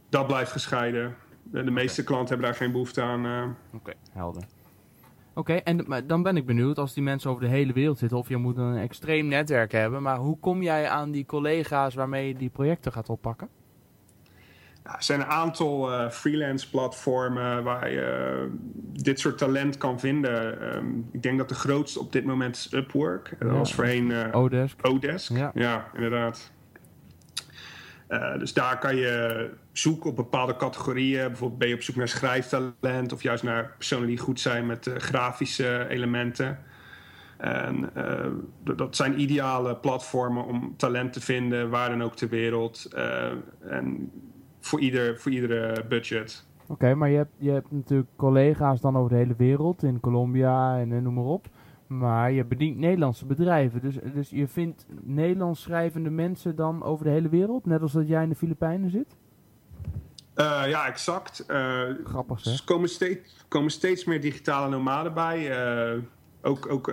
Dat 0.08 0.26
blijft 0.26 0.52
gescheiden. 0.52 1.16
De, 1.42 1.64
de 1.64 1.70
meeste 1.70 2.04
klanten 2.04 2.28
hebben 2.28 2.46
daar 2.46 2.56
geen 2.58 2.72
behoefte 2.72 3.02
aan. 3.02 3.26
Uh... 3.26 3.44
Oké, 3.74 3.92
helder. 4.12 4.42
Oké, 5.40 5.54
en 5.54 6.04
dan 6.06 6.22
ben 6.22 6.36
ik 6.36 6.46
benieuwd 6.46 6.78
als 6.78 6.94
die 6.94 7.02
mensen 7.02 7.30
over 7.30 7.42
de 7.42 7.48
hele 7.48 7.72
wereld 7.72 7.98
zitten 7.98 8.18
of 8.18 8.28
je 8.28 8.36
moet 8.36 8.56
een 8.56 8.76
extreem 8.76 9.26
netwerk 9.26 9.72
hebben. 9.72 10.02
Maar 10.02 10.16
hoe 10.16 10.38
kom 10.38 10.62
jij 10.62 10.88
aan 10.88 11.10
die 11.10 11.26
collega's 11.26 11.94
waarmee 11.94 12.28
je 12.28 12.36
die 12.36 12.50
projecten 12.50 12.92
gaat 12.92 13.08
oppakken? 13.08 13.48
Ja, 14.84 14.96
er 14.96 15.02
zijn 15.02 15.20
een 15.20 15.26
aantal 15.26 15.92
uh, 15.92 16.10
freelance 16.10 16.70
platformen 16.70 17.64
waar 17.64 17.90
je 17.90 18.40
uh, 18.40 18.52
dit 19.02 19.20
soort 19.20 19.38
talent 19.38 19.78
kan 19.78 20.00
vinden. 20.00 20.74
Um, 20.76 21.08
ik 21.12 21.22
denk 21.22 21.38
dat 21.38 21.48
de 21.48 21.54
grootste 21.54 22.00
op 22.00 22.12
dit 22.12 22.24
moment 22.24 22.56
is 22.56 22.72
Upwork. 22.72 23.36
Dat 23.38 23.50
was 23.50 23.74
voorheen 23.74 24.10
uh, 24.10 24.24
Odesk. 24.32 24.86
Odesk, 24.86 25.36
ja, 25.36 25.50
ja 25.54 25.90
inderdaad. 25.94 26.52
Dus 28.38 28.52
daar 28.52 28.78
kan 28.78 28.96
je 28.96 29.50
zoeken 29.72 30.10
op 30.10 30.16
bepaalde 30.16 30.56
categorieën. 30.56 31.26
Bijvoorbeeld 31.26 31.58
ben 31.58 31.68
je 31.68 31.74
op 31.74 31.82
zoek 31.82 31.96
naar 31.96 32.08
schrijftalent 32.08 33.12
of 33.12 33.22
juist 33.22 33.42
naar 33.42 33.74
personen 33.76 34.06
die 34.06 34.18
goed 34.18 34.40
zijn 34.40 34.66
met 34.66 34.86
uh, 34.86 34.96
grafische 34.96 35.86
elementen. 35.88 36.58
En 37.36 37.90
uh, 37.96 38.74
dat 38.76 38.96
zijn 38.96 39.20
ideale 39.20 39.76
platformen 39.76 40.44
om 40.44 40.74
talent 40.76 41.12
te 41.12 41.20
vinden, 41.20 41.70
waar 41.70 41.88
dan 41.88 42.02
ook 42.02 42.16
ter 42.16 42.28
wereld. 42.28 42.88
en 43.60 44.10
voor, 44.60 44.80
ieder, 44.80 45.18
voor 45.18 45.32
iedere 45.32 45.84
budget. 45.88 46.46
Oké, 46.68 46.94
maar 46.94 47.08
je 47.08 47.16
hebt, 47.16 47.32
je 47.36 47.50
hebt 47.50 47.70
natuurlijk 47.70 48.08
collega's 48.16 48.80
dan 48.80 48.96
over 48.96 49.10
de 49.10 49.16
hele 49.16 49.34
wereld, 49.36 49.82
in 49.82 50.00
Colombia 50.00 50.78
en 50.78 51.02
noem 51.02 51.14
maar 51.14 51.24
op. 51.24 51.48
Maar 51.86 52.32
je 52.32 52.44
bedient 52.44 52.78
Nederlandse 52.78 53.26
bedrijven. 53.26 53.80
Dus, 53.80 53.98
dus 54.14 54.30
je 54.30 54.48
vindt 54.48 54.86
Nederlands 55.02 55.62
schrijvende 55.62 56.10
mensen 56.10 56.56
dan 56.56 56.82
over 56.82 57.04
de 57.04 57.10
hele 57.10 57.28
wereld? 57.28 57.66
Net 57.66 57.82
als 57.82 57.92
dat 57.92 58.08
jij 58.08 58.22
in 58.22 58.28
de 58.28 58.34
Filipijnen 58.34 58.90
zit? 58.90 59.16
Uh, 60.40 60.62
ja, 60.68 60.86
exact. 60.86 61.44
Uh, 61.48 61.82
Grappig 62.04 62.40
zeg. 62.40 62.58
Er 62.58 62.64
komen 62.64 62.88
steeds, 62.88 63.36
komen 63.48 63.70
steeds 63.70 64.04
meer 64.04 64.20
digitale 64.20 64.68
nomaden 64.68 65.14
bij. 65.14 65.50
Uh, 65.94 66.02
ook 66.42 66.68
ook 66.70 66.92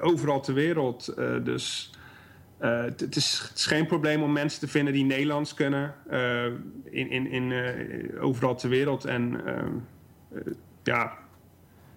overal 0.00 0.40
ter 0.40 0.54
wereld. 0.54 1.14
dus 1.44 1.94
het 2.58 3.16
is, 3.16 3.38
het, 3.48 3.58
is, 3.58 3.66
geen 3.66 3.86
probleem 3.86 4.22
om 4.22 4.32
mensen 4.32 4.60
te 4.60 4.68
vinden 4.68 4.92
die 4.92 5.04
Nederlands 5.04 5.54
kunnen. 5.54 5.94
in, 6.84 7.10
in, 7.10 7.26
in, 7.30 7.52
overal 8.20 8.54
ter 8.54 8.68
wereld. 8.68 9.04
En 9.04 9.40
ja, 10.82 11.18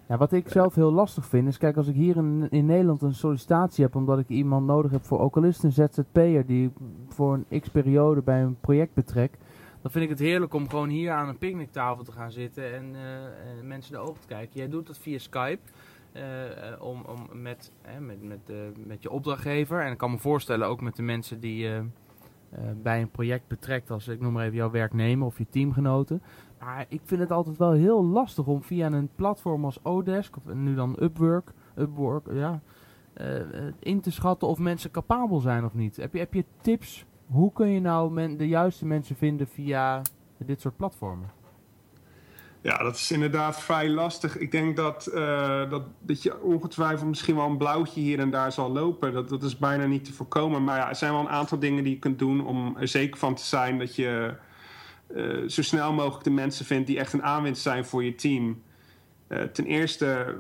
ja, 0.08 0.18
wat 0.18 0.32
ik 0.32 0.50
zelf 0.50 0.76
heel 0.76 0.92
lastig 0.92 1.26
vind 1.26 1.48
is, 1.48 1.58
kijk, 1.58 1.78
als 1.78 1.88
ik 1.88 1.96
hier 1.96 2.16
in, 2.16 2.48
in 2.50 2.66
Nederland 2.66 3.02
een 3.02 3.14
sollicitatie 3.14 3.84
heb 3.84 3.96
omdat 3.96 4.20
ik 4.20 4.30
iemand 4.30 4.66
nodig 4.66 4.92
heb 4.92 5.06
voor 5.06 5.20
ook 5.20 5.36
al 5.36 5.44
is 5.44 5.64
een 5.64 5.72
ZZP'er 5.72 6.46
die 6.46 6.72
voor 7.08 7.34
een 7.50 7.62
x-periode 7.62 8.22
bij 8.22 8.42
een 8.42 8.58
project 8.62 8.94
betrekt, 8.94 9.44
dan 9.84 9.92
vind 9.92 10.04
ik 10.04 10.10
het 10.10 10.20
heerlijk 10.20 10.54
om 10.54 10.70
gewoon 10.70 10.90
hier 10.90 11.12
aan 11.12 11.28
een 11.28 11.38
picknicktafel 11.38 12.04
te 12.04 12.12
gaan 12.12 12.32
zitten 12.32 12.74
en 12.74 12.94
uh, 12.94 13.64
mensen 13.64 13.94
in 13.94 14.02
de 14.02 14.08
ogen 14.08 14.22
te 14.22 14.28
kijken. 14.28 14.60
Jij 14.60 14.70
doet 14.70 14.88
dat 14.88 14.98
via 14.98 15.18
Skype. 15.18 15.62
Uh, 16.14 16.22
om, 16.82 17.02
om 17.02 17.42
met, 17.42 17.72
met, 18.00 18.24
met, 18.24 18.52
met 18.86 19.04
je 19.04 19.10
opdrachtgever. 19.10 19.82
En 19.82 19.92
ik 19.92 19.98
kan 19.98 20.12
me 20.12 20.18
voorstellen 20.18 20.68
ook 20.68 20.82
met 20.82 20.96
de 20.96 21.02
mensen 21.02 21.40
die 21.40 21.70
bij 22.82 23.02
een 23.02 23.12
project 23.12 23.48
betrekt. 23.48 23.92
Als 23.92 24.08
ik 24.08 24.20
noem 24.20 24.34
maar 24.34 24.44
even 24.44 24.58
jouw 24.58 24.72
werknemer 24.72 25.28
of 25.28 25.38
je 25.38 25.46
teamgenoten. 25.50 26.22
Maar 26.60 26.86
ik 26.90 27.02
vind 27.04 27.22
het 27.22 27.32
altijd 27.32 27.58
wel 27.58 27.72
heel 27.72 28.06
lastig 28.06 28.46
om 28.46 28.64
via 28.64 28.92
een 28.92 29.10
platform 29.16 29.66
als 29.66 29.86
Odesk, 29.86 30.36
of 30.36 30.54
nu 30.54 30.76
dan 30.76 30.98
Upwork, 31.00 31.52
Upwork 31.76 32.34
ja, 32.34 32.62
in 33.80 34.02
te 34.02 34.12
schatten 34.12 34.48
of 34.48 34.60
mensen 34.60 34.92
capabel 34.92 35.40
zijn 35.40 35.66
of 35.66 35.74
niet. 35.74 35.96
Heb 35.96 36.14
je, 36.14 36.20
heb 36.20 36.34
je 36.34 36.46
tips 36.62 37.06
hoe 37.26 37.54
kun 37.54 37.70
je 37.70 37.80
nou 37.80 38.38
de 38.38 38.48
juiste 38.48 38.86
mensen 38.86 39.16
vinden 39.16 39.48
via 39.48 40.02
dit 40.38 40.62
soort 40.62 40.78
platformen? 40.78 41.30
Ja, 42.64 42.84
dat 42.84 42.96
is 42.96 43.12
inderdaad 43.12 43.62
vrij 43.62 43.90
lastig. 43.90 44.38
Ik 44.38 44.52
denk 44.52 44.76
dat, 44.76 45.12
uh, 45.14 45.70
dat, 45.70 45.84
dat 46.00 46.24
je 46.24 46.42
ongetwijfeld 46.42 47.10
misschien 47.10 47.36
wel 47.36 47.46
een 47.46 47.58
blauwtje 47.58 48.02
hier 48.02 48.20
en 48.20 48.30
daar 48.30 48.52
zal 48.52 48.72
lopen. 48.72 49.14
Dat, 49.14 49.30
dat 49.30 49.44
is 49.44 49.58
bijna 49.58 49.86
niet 49.86 50.06
te 50.06 50.14
voorkomen. 50.14 50.64
Maar 50.64 50.78
ja, 50.78 50.90
er 50.90 50.96
zijn 50.96 51.12
wel 51.12 51.22
een 51.22 51.30
aantal 51.30 51.60
dingen 51.60 51.84
die 51.84 51.94
je 51.94 52.00
kunt 52.00 52.20
doen 52.20 52.46
om 52.46 52.78
er 52.80 52.88
zeker 52.88 53.20
van 53.20 53.36
te 53.36 53.44
zijn 53.44 53.80
dat 53.80 53.96
je 53.96 54.36
uh, 55.16 55.48
zo 55.48 55.62
snel 55.62 55.94
mogelijk 55.94 56.24
de 56.24 56.30
mensen 56.30 56.66
vindt 56.66 56.88
die 56.88 57.00
echt 57.00 57.14
een 57.14 57.24
aanwinst 57.24 57.62
zijn 57.62 57.86
voor 57.86 58.04
je 58.04 58.16
team. 58.16 58.62
Uh, 59.28 59.42
ten 59.42 59.66
eerste, 59.66 60.38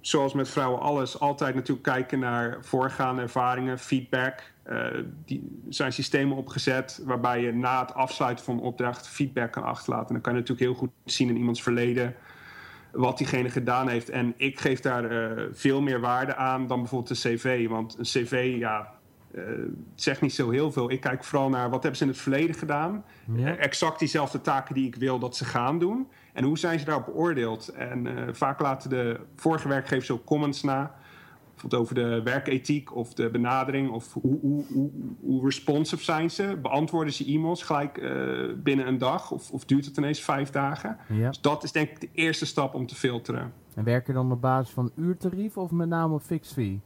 zoals 0.00 0.32
met 0.32 0.48
vrouwen 0.48 0.80
alles, 0.80 1.20
altijd 1.20 1.54
natuurlijk 1.54 1.86
kijken 1.86 2.18
naar 2.18 2.58
voorgaande 2.60 3.22
ervaringen, 3.22 3.78
feedback. 3.78 4.49
Uh, 4.68 4.86
die 5.24 5.60
zijn 5.68 5.92
systemen 5.92 6.36
opgezet 6.36 7.02
waarbij 7.04 7.40
je 7.40 7.52
na 7.52 7.80
het 7.80 7.94
afsluiten 7.94 8.44
van 8.44 8.54
een 8.54 8.62
opdracht 8.62 9.08
feedback 9.08 9.52
kan 9.52 9.62
achterlaten. 9.62 10.06
En 10.06 10.12
dan 10.12 10.22
kan 10.22 10.32
je 10.32 10.38
natuurlijk 10.38 10.66
heel 10.66 10.78
goed 10.78 10.90
zien 11.04 11.28
in 11.28 11.36
iemands 11.36 11.62
verleden 11.62 12.14
wat 12.92 13.18
diegene 13.18 13.50
gedaan 13.50 13.88
heeft. 13.88 14.08
En 14.08 14.34
ik 14.36 14.60
geef 14.60 14.80
daar 14.80 15.12
uh, 15.12 15.44
veel 15.52 15.80
meer 15.80 16.00
waarde 16.00 16.34
aan 16.34 16.66
dan 16.66 16.78
bijvoorbeeld 16.78 17.10
een 17.10 17.36
cv. 17.36 17.68
Want 17.68 17.98
een 17.98 18.04
cv, 18.04 18.54
ja, 18.58 18.92
uh, 19.34 19.42
zegt 19.94 20.20
niet 20.20 20.34
zo 20.34 20.50
heel 20.50 20.72
veel. 20.72 20.90
Ik 20.90 21.00
kijk 21.00 21.24
vooral 21.24 21.48
naar 21.48 21.70
wat 21.70 21.82
hebben 21.82 21.96
ze 21.96 22.04
in 22.04 22.10
het 22.10 22.20
verleden 22.20 22.54
gedaan. 22.54 23.04
Ja. 23.34 23.56
exact 23.56 23.98
diezelfde 23.98 24.40
taken 24.40 24.74
die 24.74 24.86
ik 24.86 24.94
wil 24.94 25.18
dat 25.18 25.36
ze 25.36 25.44
gaan 25.44 25.78
doen. 25.78 26.08
En 26.32 26.44
hoe 26.44 26.58
zijn 26.58 26.78
ze 26.78 26.84
daarop 26.84 27.04
beoordeeld? 27.04 27.68
En 27.68 28.28
vaak 28.32 28.60
laten 28.60 28.90
de 28.90 29.20
vorige 29.36 29.68
werkgevers 29.68 30.10
ook 30.10 30.24
comments 30.24 30.62
na 30.62 30.94
bijvoorbeeld 31.60 31.82
over 31.82 31.94
de 31.94 32.30
werkethiek 32.30 32.94
of 32.94 33.14
de 33.14 33.30
benadering 33.30 33.90
of 33.90 34.12
hoe, 34.12 34.38
hoe, 34.40 34.64
hoe, 34.72 34.90
hoe 35.20 35.44
responsive 35.44 36.02
zijn 36.02 36.30
ze? 36.30 36.58
Beantwoorden 36.62 37.12
ze 37.12 37.24
e-mails 37.24 37.62
gelijk 37.62 37.98
uh, 37.98 38.54
binnen 38.56 38.86
een 38.86 38.98
dag 38.98 39.30
of, 39.30 39.50
of, 39.50 39.64
duurt 39.64 39.84
het 39.84 39.96
ineens 39.96 40.20
vijf 40.20 40.50
dagen? 40.50 40.96
Ja. 41.08 41.28
Dus 41.28 41.40
dat 41.40 41.62
is 41.62 41.72
denk 41.72 41.90
ik 41.90 42.00
de 42.00 42.08
eerste 42.12 42.46
stap 42.46 42.74
om 42.74 42.86
te 42.86 42.94
filteren. 42.94 43.52
En 43.74 43.84
werken 43.84 44.14
dan 44.14 44.32
op 44.32 44.40
basis 44.40 44.74
van 44.74 44.90
uurtarief 44.96 45.56
of 45.56 45.70
met 45.70 45.88
name 45.88 46.14
op 46.14 46.22
fixed 46.22 46.52
fee? 46.52 46.80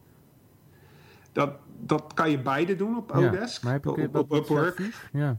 Dat, 1.32 1.50
dat 1.80 2.14
kan 2.14 2.30
je 2.30 2.38
beide 2.38 2.76
doen 2.76 2.96
op 2.96 3.12
Odesk, 3.12 3.62
ja, 3.62 3.68
maar 3.68 3.72
heb 3.72 3.84
je, 3.84 4.08
op, 4.08 4.16
op 4.16 4.32
Upwork. 4.32 5.08
Ja. 5.12 5.38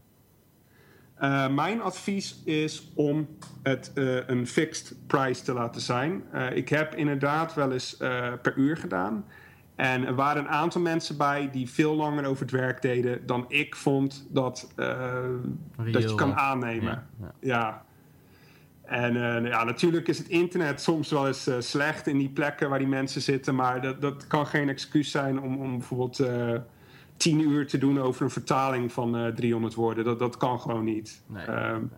Uh, 1.22 1.48
mijn 1.48 1.82
advies 1.82 2.42
is 2.46 2.92
om 2.96 3.28
het 3.64 3.92
uh, 3.96 4.28
een 4.28 4.48
fixed 4.48 4.96
price 5.08 5.44
te 5.44 5.54
laten 5.54 5.82
zijn. 5.82 6.24
Uh, 6.34 6.56
ik 6.56 6.70
heb 6.70 6.96
inderdaad 6.96 7.54
wel 7.54 7.72
eens 7.72 7.98
per 8.42 8.54
uur 8.56 8.78
gedaan. 8.78 9.26
En 9.76 10.06
er 10.06 10.16
waren 10.16 10.44
een 10.44 10.50
aantal 10.50 10.82
mensen 10.82 11.18
bij 11.18 11.50
die 11.52 11.70
veel 11.70 11.96
langer 11.96 12.26
over 12.26 12.42
het 12.42 12.52
werk 12.52 12.82
deden 12.82 13.26
dan 13.26 13.46
ik 13.48 13.76
vond 13.76 14.28
dat, 14.30 14.74
dat 15.92 16.02
je 16.02 16.16
kan 16.16 16.36
aannemen. 16.36 17.08
Ja. 17.20 17.34
ja. 17.40 17.86
En 18.84 19.14
ja, 19.44 19.64
natuurlijk 19.64 20.08
is 20.08 20.18
het 20.18 20.28
internet 20.28 20.82
soms 20.82 21.12
wel 21.12 21.28
eens 21.28 21.50
slecht 21.60 22.08
in 22.08 22.18
die 22.18 22.30
plekken 22.30 22.70
waar 22.70 22.80
die 22.80 22.88
mensen 22.88 23.22
zitten. 23.22 23.56
Maar 23.56 23.82
dat, 23.82 24.02
dat 24.02 24.28
kan 24.28 24.48
geen 24.48 24.70
excuus 24.70 25.12
zijn 25.12 25.42
om, 25.42 25.62
om 25.62 25.78
bijvoorbeeld 25.78 26.18
tien 27.18 27.40
uur 27.40 27.68
te 27.68 27.78
doen 27.78 28.00
over 28.00 28.24
een 28.24 28.30
vertaling 28.30 28.92
van 28.92 29.16
uh, 29.16 29.28
eh, 29.28 29.36
300 29.36 29.74
woorden. 29.74 30.04
Dat, 30.04 30.20
dat 30.20 30.38
kan 30.38 30.60
gewoon 30.60 30.84
niet. 30.84 31.24
Nee, 31.28 31.48
um, 31.48 31.92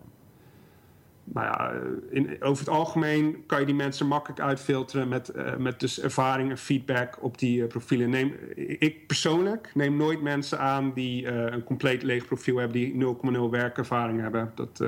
Maar 1.24 1.44
ja, 1.44 1.72
in, 2.10 2.42
over 2.42 2.64
het 2.64 2.74
algemeen 2.74 3.46
kan 3.46 3.60
je 3.60 3.66
die 3.66 3.74
mensen 3.74 4.06
makkelijk 4.06 4.40
uitfilteren 4.40 5.08
met, 5.08 5.32
uh, 5.36 5.56
met 5.56 5.80
dus 5.80 6.00
ervaring 6.00 6.50
en 6.50 6.58
feedback 6.58 7.18
op 7.22 7.38
die 7.38 7.60
uh, 7.60 7.66
profielen. 7.66 8.10
Neem, 8.10 8.34
ik 8.78 9.06
persoonlijk 9.06 9.70
neem 9.74 9.96
nooit 9.96 10.22
mensen 10.22 10.58
aan 10.58 10.92
die 10.92 11.26
een 11.26 11.64
compleet 11.64 12.02
leeg 12.02 12.26
profiel 12.26 12.56
hebben, 12.56 12.76
die 12.76 13.16
0,0 13.36 13.50
werkervaring 13.50 14.20
hebben. 14.20 14.52
Dat 14.54 14.80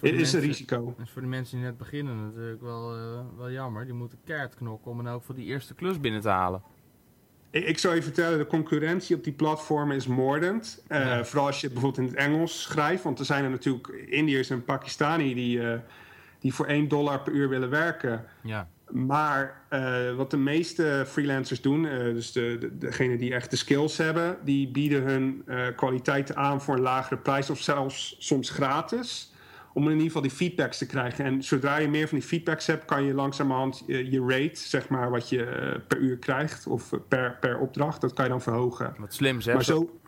is, 0.00 0.10
is 0.10 0.32
een 0.32 0.40
risico. 0.40 0.84
Dat 0.84 1.06
is 1.06 1.12
voor 1.12 1.22
de 1.22 1.28
mensen 1.28 1.56
die 1.56 1.66
net 1.66 1.78
beginnen 1.78 2.24
natuurlijk 2.24 2.62
wel, 2.62 2.96
wel 3.36 3.50
jammer. 3.50 3.84
Die 3.84 3.94
moeten 3.94 4.18
keihard 4.24 4.54
knokken 4.54 4.90
om 4.90 5.04
dan 5.04 5.12
ook 5.12 5.22
voor 5.22 5.34
die 5.34 5.46
eerste 5.46 5.74
klus 5.74 6.00
binnen 6.00 6.20
te 6.20 6.28
halen. 6.28 6.62
Ik 7.50 7.78
zou 7.78 7.94
je 7.94 8.02
vertellen, 8.02 8.38
de 8.38 8.46
concurrentie 8.46 9.16
op 9.16 9.24
die 9.24 9.32
platformen 9.32 9.96
is 9.96 10.06
moordend. 10.06 10.82
Uh, 10.88 11.22
Vooral 11.22 11.46
als 11.46 11.60
je 11.60 11.66
het 11.66 11.74
bijvoorbeeld 11.74 12.06
in 12.06 12.14
het 12.14 12.24
Engels 12.24 12.62
schrijft. 12.62 13.02
Want 13.02 13.18
er 13.18 13.24
zijn 13.24 13.44
er 13.44 13.50
natuurlijk 13.50 13.88
Indiërs 13.88 14.50
en 14.50 14.64
Pakistani 14.64 15.34
die, 15.34 15.58
uh, 15.58 15.74
die 16.40 16.54
voor 16.54 16.66
1 16.66 16.88
dollar 16.88 17.20
per 17.20 17.32
uur 17.32 17.48
willen 17.48 17.70
werken. 17.70 18.24
Ja. 18.42 18.68
Maar 18.90 19.60
uh, 19.70 20.14
wat 20.14 20.30
de 20.30 20.36
meeste 20.36 21.04
freelancers 21.06 21.60
doen, 21.60 21.82
dus 21.82 22.32
de, 22.32 22.56
de, 22.60 22.78
degene 22.78 23.16
die 23.16 23.34
echt 23.34 23.50
de 23.50 23.56
skills 23.56 23.96
hebben, 23.96 24.38
die 24.44 24.68
bieden 24.68 25.02
hun 25.02 25.44
kwaliteiten 25.76 26.36
aan 26.36 26.60
voor 26.60 26.74
een 26.74 26.80
lagere 26.80 27.16
prijs 27.16 27.50
of 27.50 27.60
zelfs 27.60 28.16
soms 28.18 28.50
gratis 28.50 29.29
om 29.72 29.84
in 29.84 29.90
ieder 29.90 30.06
geval 30.06 30.22
die 30.22 30.30
feedbacks 30.30 30.78
te 30.78 30.86
krijgen. 30.86 31.24
En 31.24 31.42
zodra 31.42 31.76
je 31.76 31.88
meer 31.88 32.08
van 32.08 32.18
die 32.18 32.26
feedbacks 32.26 32.66
hebt, 32.66 32.84
kan 32.84 33.04
je 33.04 33.14
langzamerhand 33.14 33.82
je, 33.86 34.10
je 34.10 34.20
rate, 34.20 34.60
zeg 34.60 34.88
maar, 34.88 35.10
wat 35.10 35.28
je 35.28 35.36
uh, 35.36 35.80
per 35.86 35.98
uur 35.98 36.16
krijgt 36.16 36.66
of 36.66 36.90
per, 37.08 37.36
per 37.40 37.58
opdracht, 37.58 38.00
dat 38.00 38.12
kan 38.12 38.24
je 38.24 38.30
dan 38.30 38.42
verhogen. 38.42 38.94
Wat 38.98 39.14
slim 39.14 39.40
zeg. 39.40 39.54
Maar 39.54 39.64
zo, 39.64 40.00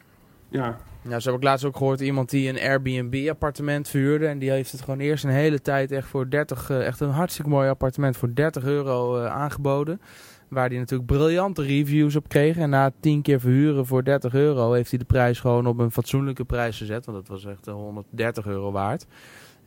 ja. 0.49 0.79
Ja, 1.09 1.21
zo 1.21 1.29
heb 1.31 1.39
ik 1.39 1.45
laatst 1.45 1.65
ook 1.65 1.77
gehoord 1.77 2.01
iemand 2.01 2.31
die 2.31 2.49
een 2.49 2.59
Airbnb-appartement 2.59 3.89
vuurde. 3.89 4.27
En 4.27 4.39
die 4.39 4.51
heeft 4.51 4.73
het 4.73 4.81
gewoon 4.81 5.01
eerst 5.01 5.25
een 5.25 5.31
hele 5.31 5.61
tijd 5.61 5.93
echt 5.93 6.09
voor 6.09 6.31
30, 6.31 6.71
uh, 6.71 6.87
echt 6.87 7.01
een 7.01 7.11
hartstikke 7.11 7.51
mooi 7.51 7.69
appartement 7.69 8.17
voor 8.17 8.35
30 8.35 8.65
euro 8.65 9.19
uh, 9.19 9.27
aangeboden. 9.27 10.01
Waar 10.49 10.69
hij 10.69 10.79
natuurlijk 10.79 11.11
briljante 11.11 11.63
reviews 11.63 12.17
op 12.17 12.29
kreeg. 12.29 12.57
En 12.57 12.71
na 12.71 12.93
10 13.01 13.23
keer 13.23 13.41
verhuren 13.41 13.87
voor 13.87 14.05
30 14.05 14.35
euro 14.35 14.73
heeft 14.73 14.91
hij 14.91 14.99
de 14.99 15.05
prijs 15.05 15.41
gewoon 15.41 15.67
op 15.67 15.79
een 15.79 15.91
fatsoenlijke 15.91 16.45
prijs 16.45 16.79
gezet. 16.79 17.05
Want 17.05 17.19
dat 17.19 17.29
was 17.29 17.45
echt 17.45 17.67
130 17.67 18.47
euro 18.47 18.73
waard. 18.73 19.07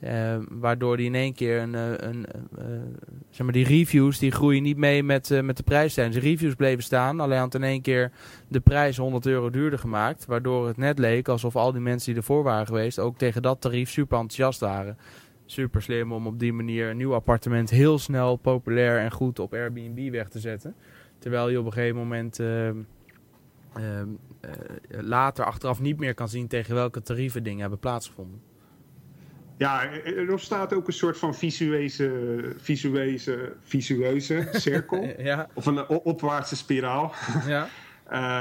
Uh, 0.06 0.36
waardoor 0.50 0.98
die 0.98 1.06
in 1.06 1.16
één 1.16 1.34
keer 1.34 1.62
een, 1.62 1.76
eh, 1.76 1.92
een 1.98 2.26
uh, 2.60 2.66
zeg 3.30 3.46
maar 3.46 3.54
die 3.54 3.66
reviews 3.66 4.20
die 4.20 4.32
groeien 4.32 4.64
niet 4.64 4.78
mee 4.78 5.04
met, 5.04 5.42
met 5.44 5.58
de 5.58 5.64
prijsstijging. 5.64 6.16
De 6.16 6.22
reviews 6.22 6.56
bleven 6.56 6.84
staan, 6.84 7.20
alleen 7.20 7.40
had 7.40 7.56
in 7.56 7.64
één 7.64 7.82
keer 7.82 8.12
de 8.48 8.60
prijs 8.60 8.98
100 8.98 9.26
euro 9.26 9.50
duurder 9.50 9.80
gemaakt. 9.80 10.26
Waardoor 10.26 10.68
het 10.68 10.78
net 10.78 11.00
leek 11.00 11.28
alsof 11.28 11.56
al 11.56 11.72
die 11.72 11.82
mensen 11.82 12.10
die 12.12 12.22
ervoor 12.22 12.44
waren 12.44 12.66
geweest 12.66 13.00
ook 13.00 13.18
tegen 13.18 13.42
dat 13.42 13.62
tarief 13.62 13.90
super 13.90 14.18
enthousiast 14.18 14.60
waren. 14.60 14.98
Super 15.46 15.82
slim 15.82 16.12
om 16.12 16.28
op 16.28 16.40
die 16.40 16.54
manier 16.54 16.90
een 16.90 16.98
nieuw 16.98 17.14
appartement 17.14 17.70
heel 17.70 18.00
snel, 18.00 18.36
populair 18.36 19.00
en 19.00 19.12
goed 19.12 19.40
op 19.40 19.54
Airbnb 19.54 20.12
weg 20.12 20.30
te 20.30 20.40
zetten. 20.40 20.76
Terwijl 21.20 21.50
je 21.50 21.60
op 21.60 21.66
een 21.66 21.74
gegeven 21.74 21.98
moment 21.98 22.40
ehm, 22.40 22.78
ehm, 23.74 24.08
later 24.90 25.46
achteraf 25.46 25.82
niet 25.82 26.00
meer 26.00 26.14
kan 26.14 26.30
zien 26.30 26.48
tegen 26.48 26.76
welke 26.76 27.02
tarieven 27.02 27.44
dingen 27.44 27.60
hebben 27.60 27.80
plaatsgevonden. 27.80 28.42
Ja, 29.58 29.92
er 29.92 30.32
ontstaat 30.32 30.74
ook 30.74 30.88
een 30.88 30.94
soort 30.94 31.18
van 31.18 31.36
visueuze, 31.36 32.12
visueuze, 32.58 33.54
visueuze 33.62 34.48
cirkel. 34.66 35.14
ja. 35.18 35.48
Of 35.54 35.66
een 35.66 35.88
opwaartse 35.88 36.56
spiraal. 36.56 37.14
ja. 37.48 37.68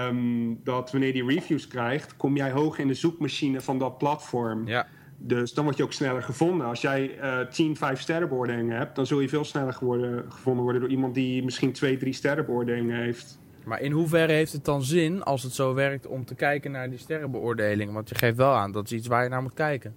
um, 0.08 0.60
dat 0.64 0.90
wanneer 0.92 1.12
die 1.12 1.26
reviews 1.26 1.66
krijgt, 1.66 2.16
kom 2.16 2.36
jij 2.36 2.50
hoog 2.50 2.78
in 2.78 2.88
de 2.88 2.94
zoekmachine 2.94 3.60
van 3.60 3.78
dat 3.78 3.98
platform. 3.98 4.66
Ja. 4.66 4.86
Dus 5.16 5.54
dan 5.54 5.64
word 5.64 5.76
je 5.76 5.82
ook 5.82 5.92
sneller 5.92 6.22
gevonden. 6.22 6.66
Als 6.66 6.80
jij 6.80 7.18
uh, 7.22 7.40
10, 7.40 7.76
5 7.76 8.00
sterren 8.00 8.28
beoordelingen 8.28 8.76
hebt, 8.76 8.96
dan 8.96 9.06
zul 9.06 9.20
je 9.20 9.28
veel 9.28 9.44
sneller 9.44 9.72
geworden, 9.72 10.24
gevonden 10.28 10.62
worden 10.62 10.80
door 10.80 10.90
iemand 10.90 11.14
die 11.14 11.44
misschien 11.44 11.72
2, 11.72 11.96
3 11.96 12.12
sterren 12.12 12.46
beoordelingen 12.46 12.96
heeft. 12.96 13.38
Maar 13.64 13.80
in 13.80 13.92
hoeverre 13.92 14.32
heeft 14.32 14.52
het 14.52 14.64
dan 14.64 14.82
zin, 14.82 15.22
als 15.22 15.42
het 15.42 15.52
zo 15.52 15.74
werkt, 15.74 16.06
om 16.06 16.24
te 16.24 16.34
kijken 16.34 16.70
naar 16.70 16.90
die 16.90 16.98
sterrenbeoordelingen? 16.98 17.94
Want 17.94 18.08
je 18.08 18.14
geeft 18.14 18.36
wel 18.36 18.52
aan, 18.52 18.72
dat 18.72 18.84
is 18.84 18.92
iets 18.92 19.06
waar 19.06 19.22
je 19.22 19.28
naar 19.28 19.42
moet 19.42 19.54
kijken. 19.54 19.94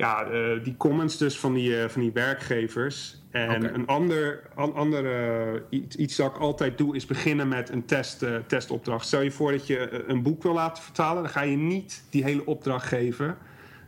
Ja, 0.00 0.30
uh, 0.30 0.64
die 0.64 0.76
comments 0.76 1.16
dus 1.16 1.38
van 1.38 1.54
die, 1.54 1.70
uh, 1.70 1.88
van 1.88 2.00
die 2.00 2.12
werkgevers. 2.12 3.18
En 3.30 3.56
okay. 3.56 3.72
een 3.72 3.86
ander, 3.86 4.42
an, 4.54 4.74
andere, 4.74 5.62
iets, 5.70 5.96
iets 5.96 6.16
dat 6.16 6.30
ik 6.30 6.38
altijd 6.38 6.78
doe, 6.78 6.96
is 6.96 7.06
beginnen 7.06 7.48
met 7.48 7.68
een 7.70 7.84
test, 7.84 8.22
uh, 8.22 8.36
testopdracht. 8.46 9.06
Stel 9.06 9.20
je 9.20 9.30
voor 9.30 9.52
dat 9.52 9.66
je 9.66 10.04
een 10.06 10.22
boek 10.22 10.42
wil 10.42 10.52
laten 10.52 10.82
vertalen, 10.82 11.22
dan 11.22 11.32
ga 11.32 11.42
je 11.42 11.56
niet 11.56 12.02
die 12.10 12.24
hele 12.24 12.46
opdracht 12.46 12.86
geven. 12.86 13.36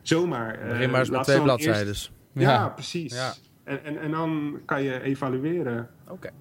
Zomaar. 0.01 0.59
Begin 0.67 0.89
maar 0.89 0.99
eens 0.99 1.09
met 1.09 1.23
twee 1.23 1.41
bladzijden. 1.41 1.87
Eerst... 1.87 2.11
Ja. 2.33 2.51
ja. 2.51 2.69
precies. 2.69 3.13
Ja. 3.13 3.33
En, 3.63 3.83
en, 3.83 3.97
en 3.97 4.11
dan 4.11 4.59
kan 4.65 4.83
je 4.83 5.01
evalueren. 5.01 5.89
Oké. 6.03 6.13
Okay. 6.13 6.31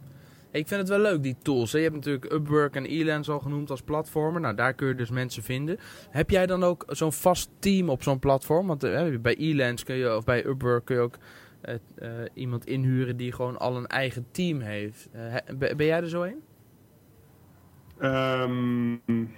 Ik 0.52 0.68
vind 0.68 0.80
het 0.80 0.88
wel 0.88 0.98
leuk, 0.98 1.22
die 1.22 1.36
tools. 1.42 1.70
Je 1.70 1.78
hebt 1.78 1.94
natuurlijk 1.94 2.32
Upwork 2.32 2.74
en 2.74 2.84
Elance 2.84 3.32
al 3.32 3.38
genoemd 3.38 3.70
als 3.70 3.82
platformen. 3.82 4.42
Nou, 4.42 4.54
daar 4.54 4.74
kun 4.74 4.88
je 4.88 4.94
dus 4.94 5.10
mensen 5.10 5.42
vinden. 5.42 5.78
Heb 6.10 6.30
jij 6.30 6.46
dan 6.46 6.64
ook 6.64 6.84
zo'n 6.88 7.12
vast 7.12 7.50
team 7.58 7.88
op 7.88 8.02
zo'n 8.02 8.18
platform? 8.18 8.66
Want 8.66 8.84
uh, 8.84 9.18
bij 9.20 9.34
Elance 9.34 9.84
kun 9.84 9.94
je, 9.94 10.16
of 10.16 10.24
bij 10.24 10.46
Upwork 10.46 10.84
kun 10.84 10.96
je 10.96 11.02
ook 11.02 11.18
uh, 11.64 11.74
uh, 11.98 12.08
iemand 12.34 12.66
inhuren 12.66 13.16
die 13.16 13.32
gewoon 13.32 13.58
al 13.58 13.76
een 13.76 13.86
eigen 13.86 14.26
team 14.30 14.60
heeft. 14.60 15.08
ben, 15.58 15.86
jij 15.86 16.00
er 16.00 16.08
zo 16.08 16.22
een? 16.22 16.42
Um, 18.00 19.30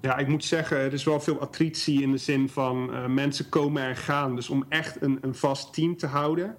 ja, 0.00 0.16
ik 0.16 0.28
moet 0.28 0.44
zeggen, 0.44 0.76
er 0.76 0.92
is 0.92 1.04
wel 1.04 1.20
veel 1.20 1.40
attritie 1.40 2.02
in 2.02 2.10
de 2.10 2.18
zin 2.18 2.48
van 2.48 2.90
mensen 3.14 3.48
komen 3.48 3.82
en 3.82 3.96
gaan. 3.96 4.34
Dus 4.34 4.50
om 4.50 4.64
echt 4.68 5.02
een, 5.02 5.18
een 5.20 5.34
vast 5.34 5.74
team 5.74 5.96
te 5.96 6.06
houden 6.06 6.56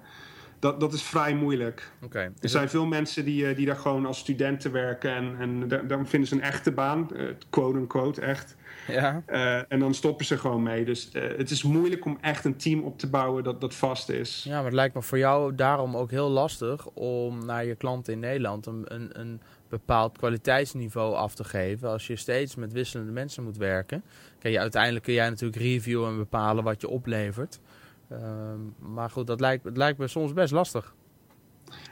dat, 0.66 0.80
dat 0.80 0.92
is 0.92 1.02
vrij 1.02 1.34
moeilijk. 1.34 1.90
Okay. 2.02 2.30
Er 2.40 2.48
zijn 2.48 2.68
veel 2.68 2.86
mensen 2.86 3.24
die, 3.24 3.54
die 3.54 3.66
daar 3.66 3.76
gewoon 3.76 4.06
als 4.06 4.18
studenten 4.18 4.72
werken 4.72 5.14
en, 5.14 5.36
en 5.38 5.68
dan 5.88 6.06
vinden 6.06 6.28
ze 6.28 6.34
een 6.34 6.42
echte 6.42 6.72
baan, 6.72 7.08
quote-unquote, 7.50 8.20
echt. 8.20 8.56
Ja. 8.88 9.22
Uh, 9.28 9.72
en 9.72 9.78
dan 9.78 9.94
stoppen 9.94 10.26
ze 10.26 10.38
gewoon 10.38 10.62
mee. 10.62 10.84
Dus 10.84 11.10
uh, 11.12 11.22
het 11.36 11.50
is 11.50 11.62
moeilijk 11.62 12.04
om 12.04 12.18
echt 12.20 12.44
een 12.44 12.56
team 12.56 12.82
op 12.82 12.98
te 12.98 13.06
bouwen 13.06 13.44
dat, 13.44 13.60
dat 13.60 13.74
vast 13.74 14.08
is. 14.08 14.42
Ja, 14.44 14.54
maar 14.54 14.64
het 14.64 14.72
lijkt 14.72 14.94
me 14.94 15.02
voor 15.02 15.18
jou 15.18 15.54
daarom 15.54 15.96
ook 15.96 16.10
heel 16.10 16.28
lastig 16.28 16.86
om 16.86 17.44
naar 17.44 17.64
je 17.64 17.74
klanten 17.74 18.12
in 18.12 18.18
Nederland 18.18 18.66
een, 18.66 18.84
een, 18.88 19.20
een 19.20 19.40
bepaald 19.68 20.18
kwaliteitsniveau 20.18 21.14
af 21.14 21.34
te 21.34 21.44
geven. 21.44 21.88
Als 21.88 22.06
je 22.06 22.16
steeds 22.16 22.54
met 22.54 22.72
wisselende 22.72 23.12
mensen 23.12 23.44
moet 23.44 23.56
werken. 23.56 24.02
Kijk, 24.38 24.54
ja, 24.54 24.60
uiteindelijk 24.60 25.04
kun 25.04 25.14
jij 25.14 25.28
natuurlijk 25.28 25.62
reviewen 25.62 26.10
en 26.10 26.16
bepalen 26.16 26.64
wat 26.64 26.80
je 26.80 26.88
oplevert. 26.88 27.60
Uh, 28.12 28.18
maar 28.78 29.10
goed, 29.10 29.26
dat 29.26 29.40
lijkt, 29.40 29.64
het 29.64 29.76
lijkt 29.76 29.98
me 29.98 30.08
soms 30.08 30.32
best 30.32 30.52
lastig. 30.52 30.94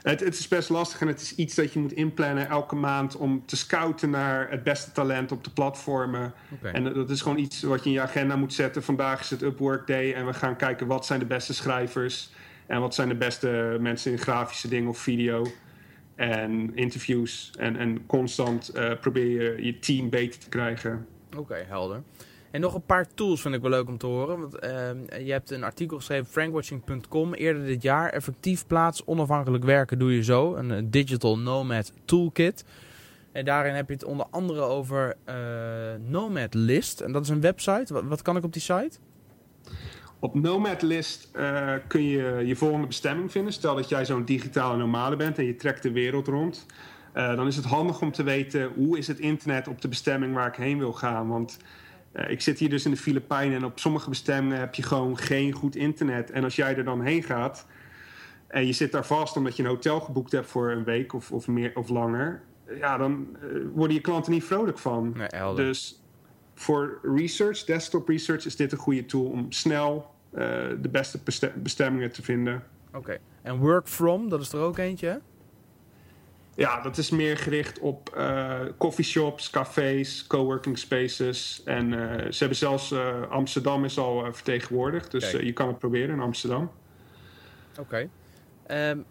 Het, 0.01 0.19
het, 0.19 0.39
is 0.39 0.47
best 0.47 0.69
lastig 0.69 1.01
en 1.01 1.07
het 1.07 1.21
is 1.21 1.35
iets 1.35 1.55
dat 1.55 1.73
je 1.73 1.79
moet 1.79 1.91
inplannen 1.91 2.49
elke 2.49 2.75
maand 2.75 3.15
om 3.15 3.45
te 3.45 3.57
scouten 3.57 4.09
naar 4.09 4.49
het 4.49 4.63
beste 4.63 4.91
talent 4.91 5.31
op 5.31 5.43
de 5.43 5.49
platformen. 5.49 6.33
Okay. 6.53 6.71
En 6.71 6.83
dat 6.83 7.09
is 7.09 7.21
gewoon 7.21 7.37
iets 7.37 7.61
wat 7.61 7.83
je 7.83 7.89
in 7.89 7.95
je 7.95 8.01
agenda 8.01 8.35
moet 8.35 8.53
zetten. 8.53 8.83
Vandaag 8.83 9.19
is 9.19 9.29
het 9.29 9.41
Upwork 9.41 9.87
Day 9.87 10.13
en 10.13 10.25
we 10.25 10.33
gaan 10.33 10.55
kijken 10.55 10.87
wat 10.87 11.05
zijn 11.05 11.19
de 11.19 11.25
beste 11.25 11.53
schrijvers 11.53 12.31
en 12.67 12.79
wat 12.79 12.95
zijn 12.95 13.09
de 13.09 13.15
beste 13.15 13.77
mensen 13.79 14.11
in 14.11 14.17
grafische 14.17 14.67
dingen 14.67 14.89
of 14.89 14.97
video 14.97 15.45
en 16.15 16.75
interviews. 16.75 17.51
En, 17.57 17.77
en 17.77 18.05
constant 18.05 18.71
uh, 18.75 18.91
probeer 18.99 19.41
je 19.41 19.65
je 19.65 19.79
team 19.79 20.09
beter 20.09 20.39
te 20.39 20.49
krijgen. 20.49 21.07
Oké, 21.27 21.37
okay, 21.37 21.63
helder. 21.67 22.03
En 22.55 22.61
nog 22.61 22.73
een 22.73 22.85
paar 22.85 23.07
tools 23.13 23.41
vind 23.41 23.55
ik 23.55 23.61
wel 23.61 23.69
leuk 23.69 23.87
om 23.87 23.97
te 23.97 24.05
horen. 24.05 24.39
Want 24.39 24.63
uh, 24.63 25.25
je 25.25 25.31
hebt 25.31 25.51
een 25.51 25.63
artikel 25.63 25.97
geschreven, 25.97 26.25
frankwatching.com, 26.25 27.33
eerder 27.33 27.65
dit 27.65 27.81
jaar. 27.81 28.09
Effectief 28.09 28.67
plaats, 28.67 29.05
onafhankelijk 29.05 29.63
werken 29.63 29.99
doe 29.99 30.15
je 30.15 30.23
zo. 30.23 30.55
Een 30.55 30.91
Digital 30.91 31.39
Nomad 31.39 31.93
Toolkit. 32.05 32.65
En 33.31 33.45
daarin 33.45 33.73
heb 33.73 33.87
je 33.87 33.93
het 33.93 34.03
onder 34.03 34.25
andere 34.29 34.61
over 34.61 35.15
uh, 35.29 35.35
Nomad 36.07 36.53
List. 36.53 37.01
En 37.01 37.11
dat 37.11 37.23
is 37.23 37.29
een 37.29 37.41
website. 37.41 38.05
Wat, 38.07 38.21
kan 38.21 38.37
ik 38.37 38.43
op 38.43 38.53
die 38.53 38.61
site? 38.61 38.97
Op 40.19 40.35
Nomad 40.35 40.81
List 40.81 41.31
uh, 41.35 41.73
kun 41.87 42.03
je 42.03 42.43
je 42.45 42.55
volgende 42.55 42.87
bestemming 42.87 43.31
vinden. 43.31 43.53
Stel 43.53 43.75
dat 43.75 43.89
jij 43.89 44.05
zo'n 44.05 44.25
digitale 44.25 44.77
nomade 44.77 45.15
bent 45.15 45.37
en 45.37 45.45
je 45.45 45.55
trekt 45.55 45.83
de 45.83 45.91
wereld 45.91 46.27
rond. 46.27 46.65
Dan 47.13 47.47
is 47.47 47.55
het 47.55 47.65
handig 47.65 48.01
om 48.01 48.11
te 48.11 48.23
weten 48.23 48.71
hoe 48.75 48.97
is 48.97 49.07
het 49.07 49.19
internet 49.19 49.67
op 49.67 49.81
de 49.81 49.87
bestemming 49.87 50.33
waar 50.33 50.47
ik 50.47 50.55
heen 50.55 50.77
wil 50.77 50.93
gaan. 50.93 51.27
Want 51.27 51.57
ik 52.27 52.41
zit 52.41 52.59
hier 52.59 52.69
dus 52.69 52.85
in 52.85 52.91
de 52.91 52.97
Filipijnen 52.97 53.57
en 53.57 53.65
op 53.65 53.79
sommige 53.79 54.09
bestemmingen 54.09 54.59
heb 54.59 54.75
je 54.75 54.83
gewoon 54.83 55.17
geen 55.17 55.51
goed 55.51 55.75
internet. 55.75 56.31
En 56.31 56.43
als 56.43 56.55
jij 56.55 56.75
er 56.75 56.83
dan 56.83 57.01
heen 57.01 57.23
gaat 57.23 57.65
en 58.47 58.65
je 58.65 58.73
zit 58.73 58.91
daar 58.91 59.05
vast 59.05 59.37
omdat 59.37 59.55
je 59.55 59.63
een 59.63 59.69
hotel 59.69 59.99
geboekt 59.99 60.31
hebt 60.31 60.47
voor 60.47 60.71
een 60.71 60.83
week 60.83 61.13
of, 61.13 61.31
of, 61.31 61.47
meer, 61.47 61.71
of 61.75 61.89
langer, 61.89 62.41
ja, 62.79 62.97
dan 62.97 63.27
uh, 63.43 63.61
worden 63.73 63.95
je 63.95 64.01
klanten 64.01 64.31
niet 64.31 64.43
vrolijk 64.43 64.79
van. 64.79 65.13
Nee, 65.17 65.55
dus 65.55 66.03
voor 66.53 66.99
research, 67.15 67.63
desktop 67.63 68.07
research, 68.07 68.45
is 68.45 68.55
dit 68.55 68.71
een 68.71 68.77
goede 68.77 69.05
tool 69.05 69.25
om 69.25 69.51
snel 69.51 70.11
uh, 70.33 70.41
de 70.81 70.89
beste 70.91 71.19
bestemmingen 71.55 72.11
te 72.11 72.23
vinden. 72.23 72.63
Oké, 72.87 72.97
okay. 72.97 73.19
en 73.41 73.57
work 73.57 73.87
from, 73.87 74.29
dat 74.29 74.41
is 74.41 74.53
er 74.53 74.59
ook 74.59 74.77
eentje, 74.77 75.07
hè? 75.07 75.17
Ja, 76.55 76.81
dat 76.81 76.97
is 76.97 77.09
meer 77.09 77.37
gericht 77.37 77.79
op 77.79 78.15
uh, 78.17 78.59
coffeeshops, 78.77 79.49
cafés, 79.49 80.27
coworking 80.27 80.77
spaces. 80.77 81.61
En 81.65 81.91
uh, 81.91 82.11
ze 82.11 82.37
hebben 82.37 82.57
zelfs 82.57 82.91
uh, 82.91 83.21
Amsterdam 83.29 83.85
is 83.85 83.97
al 83.97 84.33
vertegenwoordigd. 84.33 85.11
Dus 85.11 85.31
je 85.31 85.53
kan 85.53 85.67
het 85.67 85.79
proberen 85.79 86.15
in 86.15 86.21
Amsterdam. 86.21 86.71
Oké. 87.79 88.09
Okay. 88.67 88.89
Um, 88.91 89.05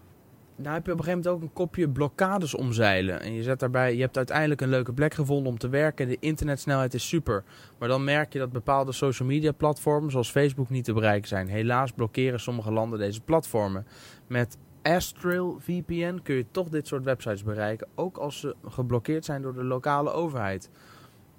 nou 0.56 0.74
heb 0.74 0.86
je 0.86 0.92
op 0.92 0.98
een 0.98 1.04
gegeven 1.04 1.24
moment 1.24 1.26
ook 1.26 1.42
een 1.42 1.52
kopje 1.52 1.88
blokkades 1.88 2.54
omzeilen. 2.54 3.20
En 3.20 3.32
je 3.32 3.42
zet 3.42 3.60
daarbij, 3.60 3.94
je 3.94 4.00
hebt 4.00 4.16
uiteindelijk 4.16 4.60
een 4.60 4.68
leuke 4.68 4.92
plek 4.92 5.14
gevonden 5.14 5.52
om 5.52 5.58
te 5.58 5.68
werken. 5.68 6.08
De 6.08 6.16
internetsnelheid 6.20 6.94
is 6.94 7.08
super. 7.08 7.44
Maar 7.78 7.88
dan 7.88 8.04
merk 8.04 8.32
je 8.32 8.38
dat 8.38 8.52
bepaalde 8.52 8.92
social 8.92 9.28
media 9.28 9.52
platformen 9.52 10.10
zoals 10.10 10.30
Facebook 10.30 10.70
niet 10.70 10.84
te 10.84 10.92
bereiken 10.92 11.28
zijn. 11.28 11.48
Helaas 11.48 11.92
blokkeren 11.92 12.40
sommige 12.40 12.72
landen 12.72 12.98
deze 12.98 13.20
platformen. 13.20 13.86
Met 14.26 14.56
Astral 14.84 15.56
VPN 15.58 16.20
kun 16.22 16.34
je 16.34 16.44
toch 16.50 16.68
dit 16.68 16.86
soort 16.86 17.04
websites 17.04 17.42
bereiken, 17.42 17.86
ook 17.94 18.16
als 18.16 18.40
ze 18.40 18.54
geblokkeerd 18.68 19.24
zijn 19.24 19.42
door 19.42 19.54
de 19.54 19.64
lokale 19.64 20.12
overheid. 20.12 20.70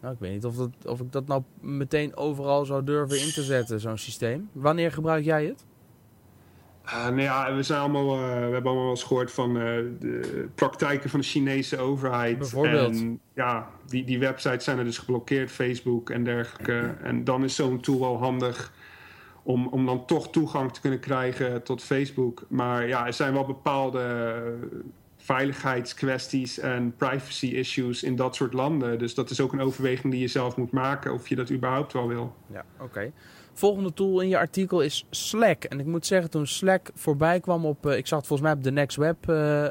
Nou, 0.01 0.13
ik 0.13 0.19
weet 0.19 0.31
niet 0.31 0.45
of, 0.45 0.55
dat, 0.55 0.69
of 0.85 0.99
ik 0.99 1.11
dat 1.11 1.27
nou 1.27 1.43
meteen 1.59 2.15
overal 2.15 2.65
zou 2.65 2.83
durven 2.83 3.19
in 3.19 3.31
te 3.31 3.43
zetten, 3.43 3.79
zo'n 3.79 3.97
systeem. 3.97 4.49
Wanneer 4.51 4.91
gebruik 4.91 5.23
jij 5.23 5.45
het? 5.45 5.65
Uh, 6.85 7.03
nou 7.03 7.21
ja, 7.21 7.55
we, 7.55 7.63
zijn 7.63 7.79
allemaal, 7.79 8.15
uh, 8.15 8.23
we 8.23 8.29
hebben 8.29 8.63
allemaal 8.63 8.81
wel 8.81 8.89
eens 8.89 9.03
gehoord 9.03 9.31
van 9.31 9.57
uh, 9.57 9.63
de 9.99 10.47
praktijken 10.55 11.09
van 11.09 11.19
de 11.19 11.25
Chinese 11.25 11.77
overheid. 11.77 12.37
Bijvoorbeeld. 12.37 12.99
En 12.99 13.19
ja, 13.33 13.69
die, 13.85 14.03
die 14.03 14.19
websites 14.19 14.63
zijn 14.63 14.77
er 14.77 14.83
dus 14.83 14.97
geblokkeerd, 14.97 15.51
Facebook 15.51 16.09
en 16.09 16.23
dergelijke. 16.23 16.95
En 17.01 17.23
dan 17.23 17.43
is 17.43 17.55
zo'n 17.55 17.79
tool 17.79 17.99
wel 17.99 18.17
handig 18.17 18.73
om, 19.45 19.67
om 19.67 19.85
dan 19.85 20.05
toch 20.05 20.29
toegang 20.29 20.73
te 20.73 20.81
kunnen 20.81 20.99
krijgen 20.99 21.63
tot 21.63 21.83
Facebook. 21.83 22.45
Maar 22.47 22.87
ja, 22.87 23.05
er 23.05 23.13
zijn 23.13 23.33
wel 23.33 23.45
bepaalde 23.45 24.43
veiligheidskwesties 25.17 26.59
en 26.59 26.95
privacy 26.97 27.45
issues 27.45 28.03
in 28.03 28.15
dat 28.15 28.35
soort 28.35 28.53
landen. 28.53 28.99
Dus 28.99 29.13
dat 29.13 29.29
is 29.29 29.39
ook 29.39 29.53
een 29.53 29.61
overweging 29.61 30.13
die 30.13 30.21
je 30.21 30.27
zelf 30.27 30.57
moet 30.57 30.71
maken 30.71 31.13
of 31.13 31.27
je 31.27 31.35
dat 31.35 31.51
überhaupt 31.51 31.93
wel 31.93 32.07
wil. 32.07 32.35
Ja, 32.51 32.65
oké. 32.79 33.11
Volgende 33.53 33.93
tool 33.93 34.19
in 34.19 34.27
je 34.27 34.37
artikel 34.37 34.81
is 34.81 35.05
Slack. 35.09 35.63
En 35.63 35.79
ik 35.79 35.85
moet 35.85 36.05
zeggen, 36.05 36.29
toen 36.29 36.47
Slack 36.47 36.89
voorbij 36.93 37.39
kwam 37.39 37.65
op... 37.65 37.85
Uh, 37.85 37.97
ik 37.97 38.07
zag 38.07 38.17
het 38.17 38.27
volgens 38.27 38.49
mij 38.49 38.57
op 38.57 38.63
de 38.63 38.71
Next 38.71 38.97
Web 38.97 39.29
uh, 39.29 39.63
uh, 39.63 39.69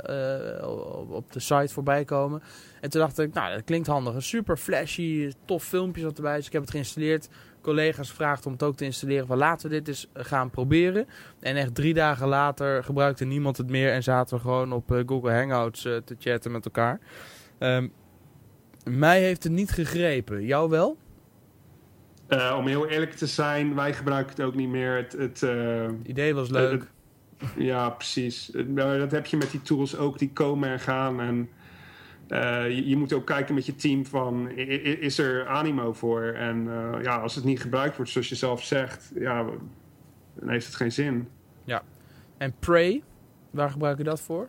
op 1.08 1.32
de 1.32 1.40
site 1.40 1.72
voorbij 1.72 2.04
komen. 2.04 2.42
En 2.80 2.90
toen 2.90 3.00
dacht 3.00 3.18
ik, 3.18 3.34
nou, 3.34 3.54
dat 3.54 3.64
klinkt 3.64 3.86
handig. 3.86 4.14
Een 4.14 4.22
super 4.22 4.56
flashy, 4.56 5.32
tof 5.44 5.64
filmpje 5.64 6.02
zat 6.02 6.16
erbij. 6.16 6.36
Dus 6.36 6.46
ik 6.46 6.52
heb 6.52 6.62
het 6.62 6.70
geïnstalleerd 6.70 7.28
collega's 7.64 8.08
gevraagd 8.08 8.46
om 8.46 8.52
het 8.52 8.62
ook 8.62 8.76
te 8.76 8.84
installeren. 8.84 9.26
Van 9.26 9.38
laten 9.38 9.68
we 9.68 9.74
dit 9.74 9.88
eens 9.88 10.08
gaan 10.14 10.50
proberen. 10.50 11.06
En 11.40 11.56
echt 11.56 11.74
drie 11.74 11.94
dagen 11.94 12.28
later 12.28 12.84
gebruikte 12.84 13.24
niemand 13.24 13.56
het 13.56 13.70
meer. 13.70 13.92
En 13.92 14.02
zaten 14.02 14.36
we 14.36 14.42
gewoon 14.42 14.72
op 14.72 14.92
uh, 14.92 15.00
Google 15.06 15.32
Hangouts 15.32 15.84
uh, 15.84 15.96
te 15.96 16.16
chatten 16.18 16.52
met 16.52 16.64
elkaar. 16.64 17.00
Um, 17.58 17.92
mij 18.84 19.20
heeft 19.22 19.42
het 19.42 19.52
niet 19.52 19.70
gegrepen. 19.70 20.44
Jou 20.44 20.70
wel? 20.70 20.96
Uh, 22.28 22.54
om 22.58 22.66
heel 22.66 22.88
eerlijk 22.88 23.12
te 23.12 23.26
zijn, 23.26 23.74
wij 23.74 23.94
gebruiken 23.94 24.36
het 24.36 24.44
ook 24.44 24.54
niet 24.54 24.68
meer. 24.68 24.96
Het, 24.96 25.12
het 25.12 25.46
idee 26.02 26.34
was 26.34 26.50
leuk. 26.50 26.86
Het, 27.36 27.48
ja, 27.56 27.90
precies. 27.90 28.50
dat 28.66 29.10
heb 29.10 29.26
je 29.26 29.36
met 29.36 29.50
die 29.50 29.62
tools 29.62 29.96
ook. 29.96 30.18
Die 30.18 30.32
komen 30.32 30.68
en 30.68 30.80
gaan. 30.80 31.20
En 31.20 31.48
uh, 32.28 32.68
je, 32.68 32.88
je, 32.88 32.96
moet 32.96 33.12
ook 33.12 33.26
kijken 33.26 33.54
met 33.54 33.66
je 33.66 33.74
team 33.74 34.06
van, 34.06 34.48
is 34.50 35.18
er 35.18 35.46
animo 35.46 35.92
voor? 35.92 36.22
En 36.22 36.64
uh, 36.64 37.02
ja, 37.02 37.16
als 37.16 37.34
het 37.34 37.44
niet 37.44 37.60
gebruikt 37.60 37.96
wordt 37.96 38.10
zoals 38.10 38.28
je 38.28 38.34
zelf 38.34 38.64
zegt, 38.64 39.12
ja, 39.14 39.44
dan 40.34 40.48
heeft 40.48 40.66
het 40.66 40.74
geen 40.74 40.92
zin. 40.92 41.28
Ja. 41.64 41.82
En 42.36 42.54
Pray, 42.58 43.02
waar 43.50 43.70
gebruik 43.70 43.98
je 43.98 44.04
dat 44.04 44.20
voor? 44.20 44.48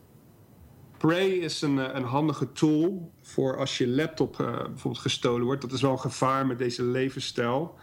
Pray 0.98 1.28
is 1.28 1.62
een, 1.62 1.96
een 1.96 2.04
handige 2.04 2.52
tool 2.52 3.12
voor 3.22 3.58
als 3.58 3.78
je 3.78 3.88
laptop 3.88 4.38
uh, 4.42 4.48
bijvoorbeeld 4.48 5.04
gestolen 5.04 5.46
wordt. 5.46 5.62
Dat 5.62 5.72
is 5.72 5.82
wel 5.82 5.92
een 5.92 6.00
gevaar 6.00 6.48
met 6.48 6.58
deze 6.58 6.84
levensstijl. 6.84 7.76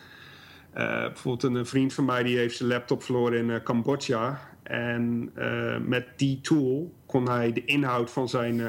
Uh, 0.75 1.07
bijvoorbeeld 1.07 1.55
een 1.55 1.67
vriend 1.67 1.93
van 1.93 2.05
mij 2.05 2.23
die 2.23 2.37
heeft 2.37 2.57
zijn 2.57 2.69
laptop 2.69 3.03
verloren 3.03 3.39
in 3.39 3.49
uh, 3.49 3.63
Cambodja. 3.63 4.41
En 4.63 5.31
uh, 5.37 5.79
met 5.79 6.07
die 6.17 6.41
tool 6.41 6.95
kon 7.07 7.29
hij 7.29 7.53
de 7.53 7.65
inhoud 7.65 8.11
van 8.11 8.29
zijn 8.29 8.61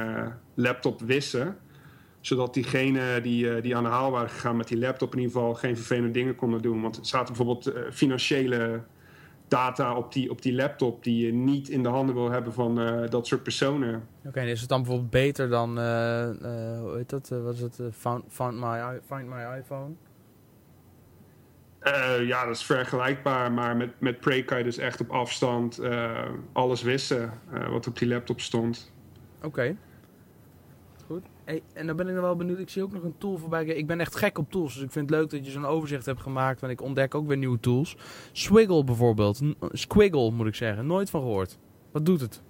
laptop 0.53 1.01
wissen. 1.01 1.57
Zodat 2.19 2.53
diegenen 2.53 3.23
die, 3.23 3.61
die 3.61 3.75
aan 3.75 3.83
de 3.83 3.89
haal 3.89 4.11
waren 4.11 4.29
gegaan 4.29 4.57
met 4.57 4.67
die 4.67 4.77
laptop 4.77 5.13
in 5.13 5.19
ieder 5.19 5.33
geval 5.33 5.53
geen 5.53 5.75
vervelende 5.75 6.11
dingen 6.11 6.35
konden 6.35 6.61
doen. 6.61 6.81
Want 6.81 6.97
er 6.97 7.05
zaten 7.05 7.35
bijvoorbeeld 7.35 7.73
financiële 7.91 8.83
data 9.47 9.95
op 9.95 10.13
die, 10.13 10.29
op 10.29 10.41
die 10.41 10.53
laptop 10.53 11.03
die 11.03 11.25
je 11.25 11.33
niet 11.33 11.69
in 11.69 11.83
de 11.83 11.89
handen 11.89 12.15
wil 12.15 12.29
hebben 12.29 12.53
van 12.53 12.75
dat 13.09 13.27
soort 13.27 13.43
personen. 13.43 14.07
Oké, 14.25 14.41
is 14.41 14.59
het 14.59 14.69
dan 14.69 14.81
bijvoorbeeld 14.81 15.09
beter 15.09 15.49
dan, 15.49 15.69
hoe 16.79 16.93
heet 16.95 17.09
dat, 17.09 17.29
wat 17.29 17.53
is 17.53 17.61
het, 17.61 17.79
found, 17.91 18.23
found 18.27 18.59
my, 18.59 18.99
Find 19.05 19.27
My 19.27 19.57
iPhone? 19.59 19.93
Ja, 22.25 22.45
dat 22.45 22.55
is 22.55 22.63
vergelijkbaar, 22.63 23.51
maar 23.51 23.77
met, 23.77 23.89
met 23.99 24.19
Prey 24.19 24.43
kan 24.43 24.57
je 24.57 24.63
dus 24.63 24.77
echt 24.77 25.01
op 25.01 25.09
afstand 25.09 25.81
alles 26.53 26.81
wissen 26.81 27.31
wat 27.69 27.87
op 27.87 27.99
die 27.99 28.07
laptop 28.07 28.41
stond. 28.41 28.91
Oké. 29.37 29.47
Okay. 29.47 29.77
Hey, 31.45 31.61
en 31.73 31.87
dan 31.87 31.95
ben 31.95 32.07
ik 32.07 32.13
nog 32.13 32.23
wel 32.23 32.35
benieuwd. 32.35 32.59
Ik 32.59 32.69
zie 32.69 32.83
ook 32.83 32.93
nog 32.93 33.03
een 33.03 33.17
tool 33.17 33.37
voorbij. 33.37 33.65
Ik 33.65 33.87
ben 33.87 33.99
echt 33.99 34.15
gek 34.15 34.37
op 34.37 34.51
tools, 34.51 34.73
dus 34.73 34.83
ik 34.83 34.91
vind 34.91 35.09
het 35.09 35.19
leuk 35.19 35.29
dat 35.29 35.45
je 35.45 35.51
zo'n 35.51 35.65
overzicht 35.65 36.05
hebt 36.05 36.21
gemaakt. 36.21 36.61
Want 36.61 36.73
ik 36.73 36.81
ontdek 36.81 37.15
ook 37.15 37.27
weer 37.27 37.37
nieuwe 37.37 37.59
tools. 37.59 37.97
Swiggle 38.31 38.83
bijvoorbeeld. 38.83 39.41
Squiggle 39.59 40.31
moet 40.31 40.47
ik 40.47 40.55
zeggen. 40.55 40.85
Nooit 40.85 41.09
van 41.09 41.21
gehoord. 41.21 41.57
Wat 41.91 42.05
doet 42.05 42.21
het? 42.21 42.41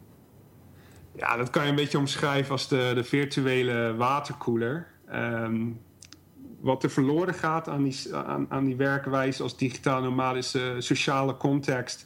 Ja, 1.16 1.38
dat 1.38 1.50
kan 1.50 1.64
je 1.64 1.70
een 1.70 1.76
beetje 1.76 1.98
omschrijven 1.98 2.52
als 2.52 2.68
de, 2.68 2.92
de 2.96 3.04
virtuele 3.04 3.96
waterkoeler. 3.96 4.88
Um, 5.14 5.80
wat 6.60 6.84
er 6.84 6.90
verloren 6.90 7.34
gaat 7.34 7.70
aan 7.70 7.84
die, 7.84 8.16
aan, 8.16 8.46
aan 8.50 8.66
die 8.66 8.76
werkwijze 8.76 9.44
als 9.44 9.58
digitaal 9.58 10.02
nomadische 10.02 10.76
sociale 10.78 11.38
context. 11.38 12.06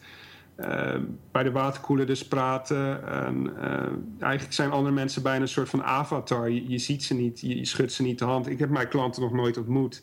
Uh, 0.58 0.96
bij 1.32 1.44
de 1.44 1.52
waterkoeler 1.52 2.06
dus 2.06 2.28
praten. 2.28 3.08
En, 3.08 3.54
uh, 3.58 4.24
eigenlijk 4.24 4.54
zijn 4.54 4.72
andere 4.72 4.94
mensen 4.94 5.24
bijna 5.24 5.42
een 5.42 5.48
soort 5.48 5.70
van 5.70 5.84
avatar. 5.84 6.50
Je, 6.50 6.78
ziet 6.78 7.04
ze 7.04 7.14
niet, 7.14 7.42
je, 7.42 7.66
schudt 7.66 7.92
ze 7.92 8.04
niet 8.04 8.20
de 8.20 8.26
hand. 8.26 8.48
Ik 8.48 8.60
heb 8.60 8.70
mijn 8.70 8.88
klanten 8.88 9.22
nog 9.22 9.32
nooit 9.32 9.58
ontmoet. 9.58 10.02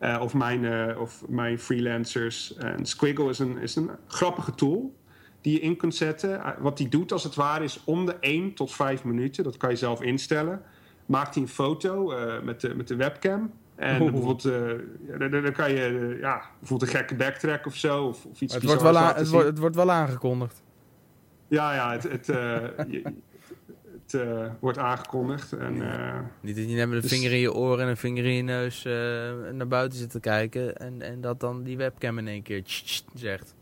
Uh, 0.00 0.18
of, 0.20 0.34
mijn, 0.34 0.96
of 0.98 1.28
mijn 1.28 1.58
freelancers. 1.58 2.54
En 2.56 2.86
Squiggle 2.86 3.28
is 3.28 3.38
een, 3.38 3.58
is 3.58 3.76
een 3.76 3.90
grappige 4.06 4.54
tool 4.54 4.94
die 5.40 5.52
je 5.52 5.60
in 5.60 5.76
kunt 5.76 5.94
zetten. 5.94 6.42
Wat 6.58 6.76
die 6.76 6.88
doet 6.88 7.12
als 7.12 7.24
het 7.24 7.34
ware 7.34 7.64
is 7.64 7.84
om 7.84 8.06
de 8.06 8.16
1 8.20 8.54
tot 8.54 8.72
5 8.72 9.04
minuten, 9.04 9.44
dat 9.44 9.56
kan 9.56 9.70
je 9.70 9.76
zelf 9.76 10.02
instellen, 10.02 10.62
maakt 11.06 11.34
hij 11.34 11.42
een 11.42 11.48
foto 11.48 12.12
met, 12.42 12.76
met 12.76 12.88
de 12.88 12.96
webcam. 12.96 13.52
En 13.82 13.98
bijvoorbeeld, 13.98 14.44
uh, 14.44 15.30
dan, 15.30 15.52
kan 15.52 15.72
je 15.72 15.90
uh, 15.90 16.20
ja, 16.20 16.42
bijvoorbeeld 16.58 16.90
een 16.90 16.96
gekke 16.98 17.14
backtrack 17.14 17.66
of 17.66 17.76
zo. 17.76 18.04
Of, 18.04 18.24
of 18.24 18.40
iets 18.40 18.54
het, 18.54 18.62
wordt 18.62 18.82
wel 18.82 18.96
het, 18.96 19.28
wordt, 19.28 19.46
het 19.46 19.58
wordt 19.58 19.76
wel 19.76 19.90
aangekondigd. 19.90 20.62
Ja, 21.48 21.74
ja, 21.74 21.92
het, 21.92 22.02
het, 22.02 22.28
uh, 22.28 22.36
je, 22.94 23.02
het 24.06 24.16
wordt 24.60 24.78
aangekondigd. 24.78 25.52
En, 25.52 25.74
Niet 26.40 26.56
dat 26.56 26.70
je 26.70 26.74
net 26.74 26.88
met 26.88 26.94
een 26.96 27.00
dus... 27.00 27.10
vinger 27.10 27.32
in 27.32 27.38
je 27.38 27.52
oor 27.52 27.80
en 27.80 27.88
een 27.88 27.96
vinger 27.96 28.24
in 28.24 28.34
je 28.34 28.42
neus 28.42 28.82
naar 29.52 29.68
buiten 29.68 29.98
zit 29.98 30.10
te 30.10 30.20
kijken. 30.20 30.76
En, 30.76 31.02
en 31.02 31.20
dat 31.20 31.40
dan 31.40 31.62
die 31.62 31.76
webcam 31.76 32.18
in 32.18 32.28
één 32.28 32.42
keer 32.42 32.62
zegt. 33.14 33.54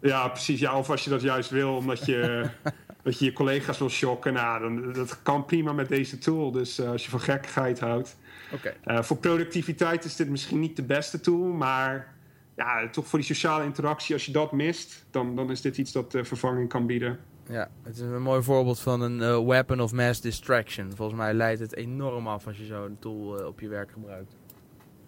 Ja, 0.00 0.28
precies. 0.28 0.60
Ja, 0.60 0.78
of 0.78 0.90
als 0.90 1.04
je 1.04 1.10
dat 1.10 1.22
juist 1.22 1.50
wil, 1.50 1.76
omdat 1.76 2.06
je, 2.06 2.44
dat 3.06 3.18
je 3.18 3.24
je 3.24 3.32
collega's 3.32 3.78
wil 3.78 3.88
shocken. 3.88 4.32
Nou, 4.32 4.60
dan, 4.60 4.92
dat 4.92 5.22
kan 5.22 5.44
prima 5.44 5.72
met 5.72 5.88
deze 5.88 6.18
tool. 6.18 6.50
Dus 6.50 6.80
als 6.80 7.04
je 7.04 7.10
van 7.10 7.20
gekkigheid 7.20 7.80
houdt. 7.80 8.16
Okay. 8.52 8.76
Uh, 8.84 9.02
voor 9.02 9.16
productiviteit 9.16 10.04
is 10.04 10.16
dit 10.16 10.28
misschien 10.28 10.60
niet 10.60 10.76
de 10.76 10.82
beste 10.82 11.20
tool, 11.20 11.52
maar 11.52 12.14
ja, 12.56 12.88
toch 12.90 13.06
voor 13.06 13.18
die 13.18 13.28
sociale 13.28 13.64
interactie, 13.64 14.14
als 14.14 14.26
je 14.26 14.32
dat 14.32 14.52
mist, 14.52 15.04
dan, 15.10 15.36
dan 15.36 15.50
is 15.50 15.60
dit 15.60 15.78
iets 15.78 15.92
dat 15.92 16.14
uh, 16.14 16.24
vervanging 16.24 16.68
kan 16.68 16.86
bieden. 16.86 17.18
Ja, 17.48 17.70
het 17.82 17.94
is 17.94 18.00
een 18.00 18.22
mooi 18.22 18.42
voorbeeld 18.42 18.80
van 18.80 19.00
een 19.00 19.46
weapon 19.46 19.80
of 19.80 19.92
mass 19.92 20.20
distraction. 20.20 20.92
Volgens 20.94 21.18
mij 21.18 21.34
leidt 21.34 21.60
het 21.60 21.74
enorm 21.74 22.28
af 22.28 22.46
als 22.46 22.58
je 22.58 22.64
zo'n 22.64 22.96
tool 22.98 23.46
op 23.46 23.60
je 23.60 23.68
werk 23.68 23.90
gebruikt. 23.90 24.36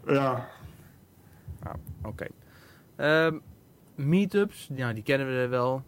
Ja. 0.07 0.49
Ah, 1.63 1.75
Oké. 2.03 2.27
Okay. 2.97 3.27
Um, 3.27 3.43
meetups, 3.95 4.71
ja, 4.75 4.93
die 4.93 5.03
kennen 5.03 5.27
we 5.27 5.47
wel. 5.47 5.83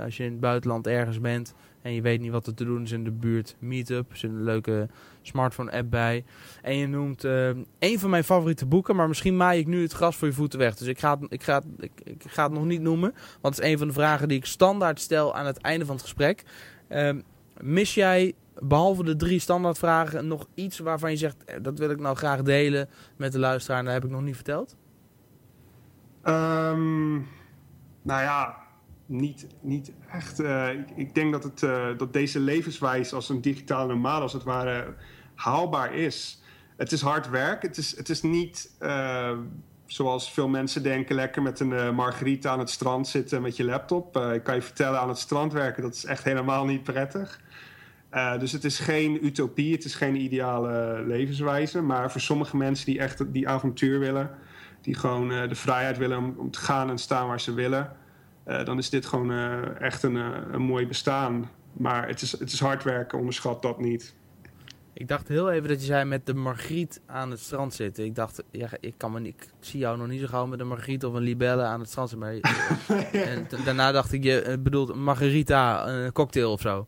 Als 0.00 0.16
je 0.16 0.24
in 0.24 0.30
het 0.30 0.40
buitenland 0.40 0.86
ergens 0.86 1.20
bent 1.20 1.54
en 1.84 1.92
je 1.92 2.02
weet 2.02 2.20
niet 2.20 2.30
wat 2.30 2.46
er 2.46 2.54
te 2.54 2.64
doen 2.64 2.82
is 2.82 2.92
in 2.92 3.04
de 3.04 3.10
buurt. 3.10 3.56
Meetup, 3.58 4.10
er 4.10 4.16
zit 4.16 4.30
een 4.30 4.44
leuke 4.44 4.88
smartphone-app 5.22 5.90
bij. 5.90 6.24
En 6.62 6.76
je 6.76 6.86
noemt 6.86 7.24
uh, 7.24 7.48
een 7.78 7.98
van 7.98 8.10
mijn 8.10 8.24
favoriete 8.24 8.66
boeken, 8.66 8.96
maar 8.96 9.08
misschien 9.08 9.36
maai 9.36 9.60
ik 9.60 9.66
nu 9.66 9.82
het 9.82 9.92
gras 9.92 10.16
voor 10.16 10.28
je 10.28 10.34
voeten 10.34 10.58
weg. 10.58 10.76
Dus 10.76 10.86
ik 10.86 10.98
ga 10.98 11.18
het, 11.18 11.32
ik 11.32 11.42
ga 11.42 11.62
ik, 11.78 12.22
ga 12.26 12.42
het 12.42 12.52
nog 12.52 12.64
niet 12.64 12.80
noemen, 12.80 13.14
want 13.40 13.56
het 13.56 13.64
is 13.64 13.70
een 13.70 13.78
van 13.78 13.86
de 13.86 13.92
vragen 13.92 14.28
die 14.28 14.36
ik 14.36 14.44
standaard 14.44 15.00
stel 15.00 15.34
aan 15.34 15.46
het 15.46 15.58
einde 15.58 15.84
van 15.84 15.94
het 15.94 16.04
gesprek. 16.04 16.44
Uh, 16.88 17.10
mis 17.60 17.94
jij, 17.94 18.34
behalve 18.58 19.04
de 19.04 19.16
drie 19.16 19.38
standaardvragen, 19.38 20.26
nog 20.26 20.46
iets 20.54 20.78
waarvan 20.78 21.10
je 21.10 21.16
zegt, 21.16 21.44
eh, 21.44 21.56
dat 21.62 21.78
wil 21.78 21.90
ik 21.90 22.00
nou 22.00 22.16
graag 22.16 22.42
delen 22.42 22.88
met 23.16 23.32
de 23.32 23.38
luisteraar 23.38 23.78
en 23.78 23.84
dat 23.84 23.94
heb 23.94 24.04
ik 24.04 24.10
nog 24.10 24.22
niet 24.22 24.34
verteld? 24.34 24.76
Um, 26.24 27.26
nou 28.02 28.22
ja, 28.22 28.63
niet, 29.06 29.46
niet 29.60 29.92
echt. 30.10 30.40
Uh, 30.40 30.72
ik, 30.72 30.90
ik, 30.96 31.14
denk 31.14 31.32
dat, 31.32 31.42
het, 31.42 31.62
uh, 31.62 31.86
dat 31.96 32.12
deze 32.12 32.40
levenswijze 32.40 33.14
als 33.14 33.28
een 33.28 33.40
digitale 33.40 33.86
normaal 33.86 34.20
als 34.20 34.32
het 34.32 34.42
ware 34.42 34.94
haalbaar 35.34 35.94
is. 35.94 36.42
Het 36.76 36.92
is 36.92 37.00
hard 37.00 37.30
werk. 37.30 37.62
Het 37.62 37.76
is, 37.76 37.96
het 37.96 38.08
is 38.08 38.22
niet 38.22 38.70
uh, 38.80 39.38
zoals 39.86 40.32
veel 40.32 40.48
mensen 40.48 40.82
denken, 40.82 41.14
lekker 41.14 41.42
met 41.42 41.60
een 41.60 41.94
margarita 41.94 42.50
aan 42.50 42.58
het 42.58 42.70
strand 42.70 43.08
zitten 43.08 43.42
met 43.42 43.56
je 43.56 43.64
laptop. 43.64 44.16
ik 44.16 44.42
kan 44.42 44.54
je 44.54 44.62
vertellen, 44.62 45.00
aan 45.00 45.08
het 45.08 45.18
strand 45.18 45.52
werken, 45.52 45.82
dat 45.82 45.94
is 45.94 46.04
echt 46.04 46.24
helemaal 46.24 46.64
niet 46.64 46.82
prettig. 46.82 47.40
dus 48.38 48.52
het 48.52 48.64
is 48.64 48.78
geen 48.78 49.24
utopie, 49.26 49.72
het 49.72 49.84
is 49.84 49.94
geen 49.94 50.16
ideale 50.16 51.02
levenswijze. 51.06 51.82
Maar 51.82 52.10
voor 52.10 52.20
sommige 52.20 52.56
mensen 52.56 52.86
die 52.86 52.98
echt 52.98 53.32
die 53.32 53.48
avontuur 53.48 53.98
willen, 53.98 54.30
die 54.80 54.94
gewoon 54.94 55.28
de 55.28 55.54
vrijheid 55.54 55.98
willen 55.98 56.18
om, 56.18 56.34
om 56.36 56.50
te 56.50 56.58
gaan 56.58 56.90
en 56.90 56.98
staan 56.98 57.28
waar 57.28 57.40
ze 57.40 57.54
willen 57.54 57.96
uh, 58.46 58.64
dan 58.64 58.78
is 58.78 58.90
dit 58.90 59.06
gewoon 59.06 59.30
uh, 59.30 59.80
echt 59.80 60.02
een, 60.02 60.16
uh, 60.16 60.28
een 60.52 60.62
mooi 60.62 60.86
bestaan. 60.86 61.50
Maar 61.72 62.08
het 62.08 62.22
is, 62.22 62.32
het 62.32 62.52
is 62.52 62.60
hard 62.60 62.82
werken, 62.82 63.18
onderschat 63.18 63.62
dat 63.62 63.80
niet. 63.80 64.14
Ik 64.92 65.08
dacht 65.08 65.28
heel 65.28 65.50
even 65.50 65.68
dat 65.68 65.80
je 65.80 65.86
zei 65.86 66.04
met 66.04 66.26
de 66.26 66.34
Margriet 66.34 67.00
aan 67.06 67.30
het 67.30 67.40
strand 67.40 67.74
zitten. 67.74 68.04
Ik 68.04 68.14
dacht, 68.14 68.42
ja, 68.50 68.68
ik, 68.80 68.94
kan 68.96 69.12
me 69.12 69.20
niet, 69.20 69.34
ik 69.34 69.48
zie 69.60 69.80
jou 69.80 69.98
nog 69.98 70.08
niet 70.08 70.20
zo 70.20 70.26
gauw 70.26 70.46
met 70.46 70.60
een 70.60 70.68
Margriet 70.68 71.04
of 71.04 71.14
een 71.14 71.22
Libelle 71.22 71.62
aan 71.62 71.80
het 71.80 71.88
strand 71.88 72.08
zitten. 72.08 72.28
Maar, 72.28 73.10
en 73.12 73.46
daarna 73.64 73.92
dacht 73.92 74.12
ik, 74.12 74.24
je 74.24 74.58
bedoelt 74.60 74.94
Margarita, 74.94 75.88
een 75.88 76.12
cocktail 76.12 76.52
of 76.52 76.60
zo. 76.60 76.86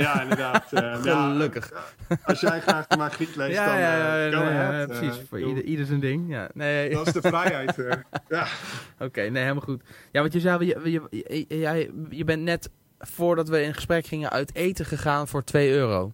Ja, 0.00 0.22
inderdaad. 0.22 0.72
Uh, 0.72 1.02
Gelukkig. 1.02 1.70
Ja, 2.08 2.16
als 2.24 2.40
jij 2.40 2.60
graag 2.60 2.86
de 2.86 2.96
Margriet 2.96 3.36
leest, 3.36 3.54
ja, 3.54 3.66
dan 3.66 3.78
ja, 3.78 4.26
uh, 4.26 4.32
ja, 4.32 4.78
ja, 4.78 4.86
precies. 4.86 5.22
Voor 5.28 5.40
ieder, 5.40 5.64
ieder 5.64 5.86
zijn 5.86 6.00
ding. 6.00 6.28
Ja. 6.28 6.48
Nee. 6.54 6.90
Dat 6.94 7.06
is 7.06 7.12
de 7.12 7.20
vrijheid. 7.20 7.76
ja. 8.28 8.46
Oké, 8.94 9.04
okay, 9.04 9.28
nee, 9.28 9.42
helemaal 9.42 9.64
goed. 9.64 9.82
Ja, 10.12 10.20
want 10.20 10.32
je 10.32 10.40
zei, 10.40 10.66
je, 10.66 10.80
je, 11.10 11.44
je, 11.48 11.90
je 12.10 12.24
bent 12.24 12.42
net 12.42 12.70
voordat 12.98 13.48
we 13.48 13.62
in 13.62 13.74
gesprek 13.74 14.06
gingen 14.06 14.30
uit 14.30 14.54
eten 14.54 14.84
gegaan 14.84 15.28
voor 15.28 15.44
2 15.44 15.72
euro. 15.72 16.12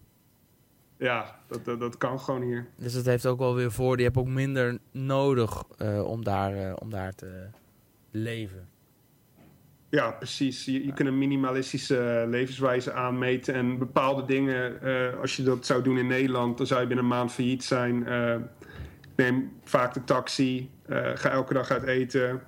Ja, 0.99 1.37
dat, 1.47 1.65
dat, 1.65 1.81
dat, 1.81 1.99
kan 1.99 2.21
gewoon 2.21 2.43
hier. 2.43 2.67
Dus 2.77 2.93
dat 2.93 3.05
heeft 3.05 3.27
ook 3.27 3.39
wel 3.39 3.55
weer 3.55 3.73
voor. 3.73 3.99
Je 3.99 4.05
hebt 4.05 4.17
ook 4.17 4.27
minder 4.27 4.79
nodig 4.91 5.63
uh, 5.79 6.05
om, 6.05 6.25
daar, 6.25 6.57
uh, 6.57 6.73
om 6.79 6.91
daar 6.91 7.15
te 7.15 7.47
leven. 8.11 8.69
Ja, 9.89 10.11
precies. 10.11 10.65
Je, 10.65 10.87
je 10.87 10.93
kunt 10.93 11.09
een 11.09 11.19
minimalistische 11.19 12.27
levenswijze 12.29 12.93
aanmeten. 12.93 13.55
En 13.55 13.79
bepaalde 13.79 14.25
dingen, 14.25 14.79
uh, 14.83 15.21
als 15.21 15.37
je 15.37 15.43
dat 15.43 15.67
zou 15.67 15.83
doen 15.83 15.99
in 15.99 16.07
Nederland, 16.07 16.59
dan 16.59 16.67
zou 16.67 16.81
je 16.81 16.87
binnen 16.87 17.05
een 17.05 17.11
maand 17.11 17.33
failliet 17.33 17.65
zijn. 17.65 18.09
Uh, 18.09 18.35
neem 19.17 19.53
vaak 19.65 19.95
de 19.95 20.05
taxi, 20.05 20.71
uh, 20.89 21.11
ga 21.15 21.31
elke 21.31 21.55
dag 21.55 21.71
uit 21.71 21.83
eten. 21.83 22.43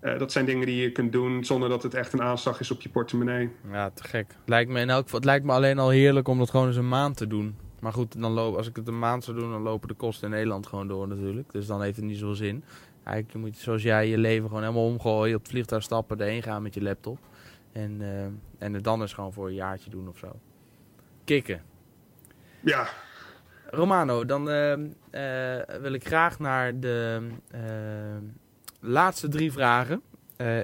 dat 0.00 0.32
zijn 0.32 0.44
dingen 0.44 0.66
die 0.66 0.82
je 0.82 0.92
kunt 0.92 1.12
doen 1.12 1.44
zonder 1.44 1.68
dat 1.68 1.82
het 1.82 1.94
echt 1.94 2.12
een 2.12 2.22
aanslag 2.22 2.60
is 2.60 2.70
op 2.70 2.80
je 2.80 2.88
portemonnee. 2.88 3.50
Ja, 3.72 3.90
te 3.90 4.04
gek. 4.04 4.26
Lijkt 4.44 4.70
me 4.70 4.80
in 4.80 4.90
elk 4.90 5.10
het 5.10 5.24
lijkt 5.24 5.44
me 5.44 5.52
alleen 5.52 5.78
al 5.78 5.90
heerlijk 5.90 6.28
om 6.28 6.38
dat 6.38 6.50
gewoon 6.50 6.66
eens 6.66 6.76
een 6.76 6.88
maand 6.88 7.16
te 7.16 7.26
doen. 7.26 7.56
Maar 7.80 7.92
goed, 7.92 8.20
dan 8.20 8.32
loop, 8.32 8.56
als 8.56 8.68
ik 8.68 8.76
het 8.76 8.88
een 8.88 8.98
maand 8.98 9.24
zou 9.24 9.38
doen, 9.38 9.50
dan 9.50 9.62
lopen 9.62 9.88
de 9.88 9.94
kosten 9.94 10.28
in 10.28 10.34
Nederland 10.34 10.66
gewoon 10.66 10.88
door 10.88 11.08
natuurlijk. 11.08 11.52
Dus 11.52 11.66
dan 11.66 11.82
heeft 11.82 11.96
het 11.96 12.04
niet 12.04 12.18
zoveel 12.18 12.34
zin. 12.34 12.64
Eigenlijk 13.06 13.38
moet 13.38 13.56
je 13.56 13.62
zoals 13.62 13.82
jij 13.82 14.08
je 14.08 14.18
leven 14.18 14.48
gewoon 14.48 14.62
helemaal 14.62 14.86
omgooien. 14.86 15.34
Op 15.34 15.42
het 15.42 15.50
vliegtuig 15.50 15.82
stappen, 15.82 16.20
erheen 16.20 16.42
gaan 16.42 16.62
met 16.62 16.74
je 16.74 16.82
laptop. 16.82 17.18
En, 17.72 18.00
uh, 18.00 18.24
en 18.58 18.74
het 18.74 18.84
dan 18.84 19.00
eens 19.00 19.12
gewoon 19.12 19.32
voor 19.32 19.46
een 19.46 19.54
jaartje 19.54 19.90
doen 19.90 20.08
of 20.08 20.18
zo. 20.18 20.40
Kikken. 21.24 21.62
Ja. 22.60 22.88
Romano, 23.70 24.24
dan 24.24 24.48
uh, 24.48 24.70
uh, 24.70 25.78
wil 25.80 25.92
ik 25.92 26.06
graag 26.06 26.38
naar 26.38 26.80
de 26.80 27.28
laatste 28.80 29.28
drie 29.28 29.52
vragen. 29.52 30.02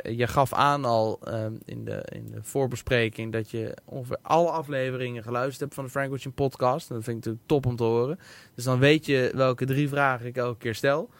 je 0.02 0.26
gaf 0.26 0.52
aan 0.52 0.84
al 0.84 1.20
in, 1.64 1.84
de, 1.84 2.02
in 2.12 2.26
de 2.30 2.42
voorbespreking 2.42 3.32
dat 3.32 3.50
je 3.50 3.76
ongeveer 3.84 4.18
alle 4.22 4.50
afleveringen 4.50 5.22
geluisterd 5.22 5.60
hebt 5.60 5.74
van 5.74 5.84
de 5.84 5.90
Frank 5.90 6.12
Ocean 6.12 6.34
podcast. 6.34 6.88
dat 6.88 7.04
vind 7.04 7.08
ik 7.08 7.14
natuurlijk 7.14 7.46
top 7.46 7.66
om 7.66 7.76
te 7.76 7.84
horen. 7.84 8.18
Dus 8.54 8.64
dan 8.64 8.78
weet 8.78 9.06
je 9.06 9.30
welke 9.34 9.64
drie 9.64 9.88
vragen 9.88 10.26
ik 10.26 10.36
elke 10.36 10.58
keer 10.58 10.74
stel. 10.74 11.10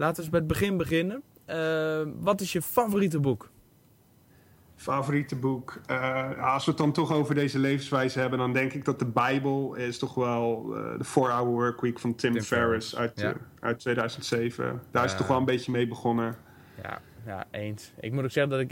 Laten 0.00 0.16
we 0.16 0.22
eens 0.22 0.30
bij 0.30 0.38
het 0.38 0.48
begin 0.48 0.76
beginnen. 0.76 1.22
eh, 1.44 2.00
wat 2.20 2.40
is 2.40 2.52
je 2.52 2.62
favoriete 2.62 3.20
boek? 3.20 3.50
Favoriete 4.76 5.36
boek? 5.36 5.80
Uh, 5.90 6.52
als 6.52 6.64
we 6.64 6.70
het 6.70 6.80
dan 6.80 6.92
toch 6.92 7.12
over 7.12 7.34
deze 7.34 7.58
levenswijze 7.58 8.20
hebben, 8.20 8.38
dan 8.38 8.52
denk 8.52 8.72
ik 8.72 8.84
dat 8.84 8.98
de 8.98 9.06
Bijbel 9.06 9.74
is 9.74 9.98
toch 9.98 10.14
wel 10.14 10.64
uh, 10.68 10.98
de 10.98 11.04
4-Hour 11.04 11.44
Workweek 11.44 11.98
van 11.98 12.14
Tim, 12.14 12.32
Tim 12.32 12.42
Ferriss 12.42 12.96
uit, 12.96 13.20
ja. 13.20 13.34
uit 13.60 13.78
2007. 13.78 14.82
Daar 14.90 15.04
is 15.04 15.10
het 15.10 15.18
toch 15.18 15.28
wel 15.28 15.38
een 15.38 15.44
beetje 15.44 15.72
mee 15.72 15.88
begonnen. 15.88 16.36
Ja, 16.82 17.00
ja, 17.26 17.46
eens. 17.50 17.92
Ik 18.00 18.12
moet 18.12 18.24
ook 18.24 18.30
zeggen 18.30 18.52
dat 18.52 18.60
ik, 18.60 18.70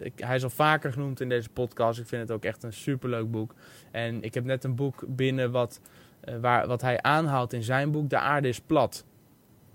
ik, 0.00 0.12
Hij 0.18 0.36
is 0.36 0.42
al 0.42 0.50
vaker 0.50 0.92
genoemd 0.92 1.20
in 1.20 1.28
deze 1.28 1.48
podcast. 1.48 2.00
Ik 2.00 2.06
vind 2.06 2.22
het 2.22 2.30
ook 2.30 2.44
echt 2.44 2.62
een 2.62 2.72
superleuk 2.72 3.30
boek. 3.30 3.54
En 3.90 4.22
ik 4.22 4.34
heb 4.34 4.44
net 4.44 4.64
een 4.64 4.74
boek 4.74 5.04
binnen 5.06 5.50
wat, 5.50 5.80
uh, 6.24 6.36
waar, 6.40 6.66
wat 6.66 6.82
hij 6.82 7.02
aanhaalt 7.02 7.52
in 7.52 7.62
zijn 7.62 7.90
boek. 7.90 8.10
De 8.10 8.18
aarde 8.18 8.48
is 8.48 8.60
plat. 8.60 9.04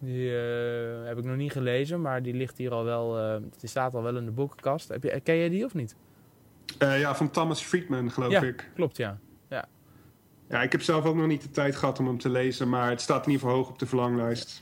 Die 0.04 0.30
uh, 0.30 1.06
heb 1.06 1.18
ik 1.18 1.24
nog 1.24 1.36
niet 1.36 1.52
gelezen, 1.52 2.02
maar 2.02 2.24
die 2.24 2.34
ligt 2.34 2.58
hier 2.58 2.72
al 2.72 2.84
wel. 2.84 3.20
Uh, 3.20 3.36
die 3.60 3.70
staat 3.70 3.94
al 3.94 4.04
wel 4.04 4.18
in 4.18 4.26
de 4.26 4.32
boekenkast. 4.32 4.88
Heb 4.88 5.04
je, 5.04 5.20
ken 5.20 5.38
jij 5.38 5.50
die 5.50 5.66
of 5.66 5.74
niet? 5.74 5.96
ja, 6.80 7.16
van 7.16 7.30
Thomas 7.30 7.62
Friedman, 7.62 8.12
geloof 8.12 8.32
ja, 8.32 8.42
ik. 8.42 8.70
Klopt, 8.76 8.98
ja. 8.98 9.20
ja. 9.50 9.68
Ja, 10.50 10.62
ik 10.62 10.72
heb 10.72 10.82
zelf 10.82 11.06
ook 11.06 11.16
nog 11.16 11.28
niet 11.28 11.42
de 11.42 11.50
tijd 11.50 11.76
gehad 11.76 12.00
om 12.00 12.08
hem 12.08 12.18
te 12.18 12.30
lezen, 12.30 12.70
maar 12.70 12.90
het 12.90 13.02
staat 13.02 13.26
in 13.26 13.32
ieder 13.32 13.48
geval 13.48 13.62
hoog 13.62 13.70
op 13.70 13.80
de 13.80 13.86
verlanglijst. 13.86 14.62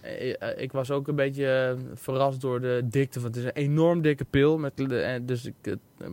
Ik 0.58 0.71
was 0.71 0.91
ook 0.91 1.08
een 1.08 1.15
beetje 1.15 1.78
verrast 1.93 2.41
door 2.41 2.62
de 2.62 2.82
dikte. 2.86 3.21
Want 3.21 3.36
het 3.36 3.43
is 3.43 3.49
een 3.49 3.63
enorm 3.63 4.02
dikke 4.02 4.25
pil. 4.25 4.58
Met, 4.58 4.78
dus 5.21 5.45
ik, 5.45 5.54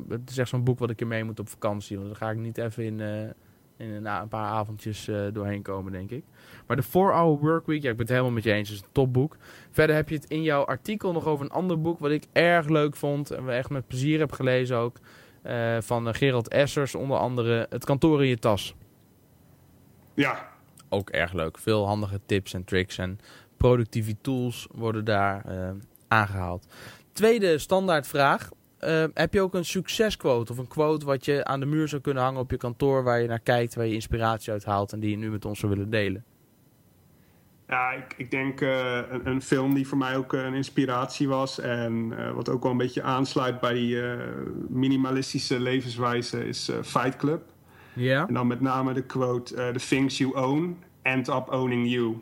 het 0.09 0.31
is 0.31 0.39
echt 0.39 0.49
zo'n 0.49 0.65
boek 0.65 0.79
wat 0.79 0.91
ik 0.91 1.01
ermee 1.01 1.25
moet 1.25 1.41
op 1.41 1.49
vakantie. 1.49 1.97
Want 1.97 2.09
dan 2.09 2.17
ga 2.17 2.31
ik 2.31 2.39
niet 2.39 2.59
even 2.59 2.85
in, 2.85 3.01
in 3.77 3.91
een, 3.91 4.07
een 4.07 4.29
paar 4.29 4.51
avondjes 4.51 5.11
doorheen 5.33 5.63
komen, 5.63 5.93
denk 5.93 6.11
ik. 6.11 6.25
Maar 6.67 6.77
de 6.77 6.85
4-Hour 6.85 7.39
Workweek, 7.39 7.83
ja, 7.83 7.91
ik 7.91 7.97
ben 7.97 8.07
het 8.07 8.15
helemaal 8.15 8.35
met 8.35 8.45
je 8.45 8.53
eens, 8.53 8.71
is 8.71 8.81
een 8.81 8.87
topboek. 8.93 9.37
Verder 9.71 9.97
heb 9.97 10.09
je 10.09 10.15
het 10.15 10.25
in 10.25 10.43
jouw 10.43 10.65
artikel 10.65 11.13
nog 11.13 11.27
over 11.27 11.45
een 11.45 11.51
ander 11.51 11.81
boek 11.81 11.99
wat 11.99 12.11
ik 12.11 12.25
erg 12.33 12.69
leuk 12.69 12.97
vond. 12.97 13.31
En 13.31 13.45
we 13.45 13.53
echt 13.53 13.71
met 13.71 13.87
plezier 13.87 14.19
heb 14.19 14.33
gelezen 14.33 14.77
ook. 14.77 14.97
Uh, 15.47 15.77
van 15.81 16.15
Gerald 16.15 16.49
Essers, 16.49 16.95
onder 16.95 17.19
andere 17.19 17.67
Het 17.71 17.85
kantoor 17.85 18.23
in 18.23 18.29
je 18.29 18.39
tas. 18.39 18.75
Ja. 20.15 20.49
Ook 20.89 21.11
erg 21.11 21.33
leuk. 21.33 21.59
Veel 21.59 21.87
handige 21.87 22.21
tips 22.27 22.55
en 22.55 22.65
tricks 22.65 22.99
en 22.99 23.19
productieve 23.57 24.17
tools 24.21 24.69
worden 24.75 25.05
daar 25.05 25.45
uh, 25.49 25.71
aangehaald. 26.09 26.67
Tweede 27.13 27.59
standaardvraag. 27.59 28.49
Uh, 28.85 29.05
heb 29.15 29.33
je 29.33 29.41
ook 29.41 29.55
een 29.55 29.65
succesquote 29.65 30.53
of 30.53 30.59
een 30.59 30.69
quote 30.69 31.07
wat 31.07 31.25
je 31.25 31.45
aan 31.45 31.61
de 31.61 31.67
muur 31.67 31.89
zou 31.89 32.03
kunnen 32.03 32.23
hangen 32.23 32.41
op 32.41 32.51
je 32.51 32.57
kantoor 32.57 33.03
waar 33.03 33.21
je 33.21 33.29
naar 33.29 33.41
kijkt, 33.41 33.75
waar 33.75 33.87
je 33.87 33.95
inspiratie 33.95 34.53
uit 34.53 34.65
haalt 34.65 34.93
en 34.93 35.01
die 35.01 35.11
je 35.11 35.17
nu 35.17 35.31
met 35.31 35.45
ons 35.45 35.59
zou 35.59 35.73
willen 35.73 35.91
delen? 35.91 36.25
Ja, 37.69 37.93
ik, 37.93 38.15
ik 38.17 38.31
denk 38.31 38.61
uh, 38.61 38.99
een, 39.11 39.27
een, 39.27 39.43
film 39.43 39.75
die 39.75 39.87
voor 39.87 39.99
mij 39.99 40.17
ook 40.17 40.33
een 40.33 40.55
inspiratie 40.55 41.29
was 41.29 41.61
en 41.61 42.13
uh, 42.19 42.31
wat 42.31 42.49
ook 42.49 42.63
wel 42.63 42.73
een 42.73 42.79
beetje 42.79 43.03
aansluit 43.03 43.61
bij 43.61 43.73
die 43.73 44.03
minimalistische 44.69 45.61
levenswijze 45.61 46.47
is 46.47 46.71
Fight 46.83 47.17
Club. 47.17 47.43
Ja. 47.93 48.27
En 48.27 48.35
dan 48.35 48.47
met 48.47 48.61
name 48.61 48.93
de 48.93 49.03
quote: 49.03 49.55
The 49.55 49.87
things 49.89 50.19
you 50.19 50.35
own 50.35 50.83
end 51.03 51.29
up 51.29 51.53
owning 51.53 51.91
you. 51.91 52.17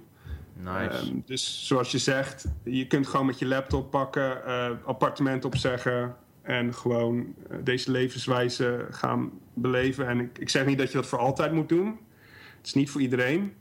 Nice. 0.57 1.11
Um, 1.11 1.23
dus 1.27 1.67
zoals 1.67 1.91
je 1.91 1.99
zegt, 1.99 2.45
je 2.63 2.87
kunt 2.87 3.07
gewoon 3.07 3.27
met 3.27 3.39
je 3.39 3.47
laptop 3.47 3.91
pakken, 3.91 4.43
appartement 4.85 5.45
opzeggen, 5.45 6.17
en 6.45 6.75
gewoon 6.75 7.35
deze 7.63 7.91
levenswijze 7.91 8.87
gaan 8.91 9.31
beleven. 9.55 10.09
En 10.09 10.21
ik, 10.21 10.39
ik, 10.39 10.49
zeg 10.49 10.67
niet 10.67 10.79
dat 10.79 10.91
je 10.91 10.97
dat 10.97 11.07
voor 11.07 11.19
altijd 11.19 11.53
moet 11.53 11.69
doen. 11.69 11.87
Het 12.57 12.67
is 12.67 12.75
niet 12.75 12.91
voor 12.91 13.01
iedereen. 13.01 13.53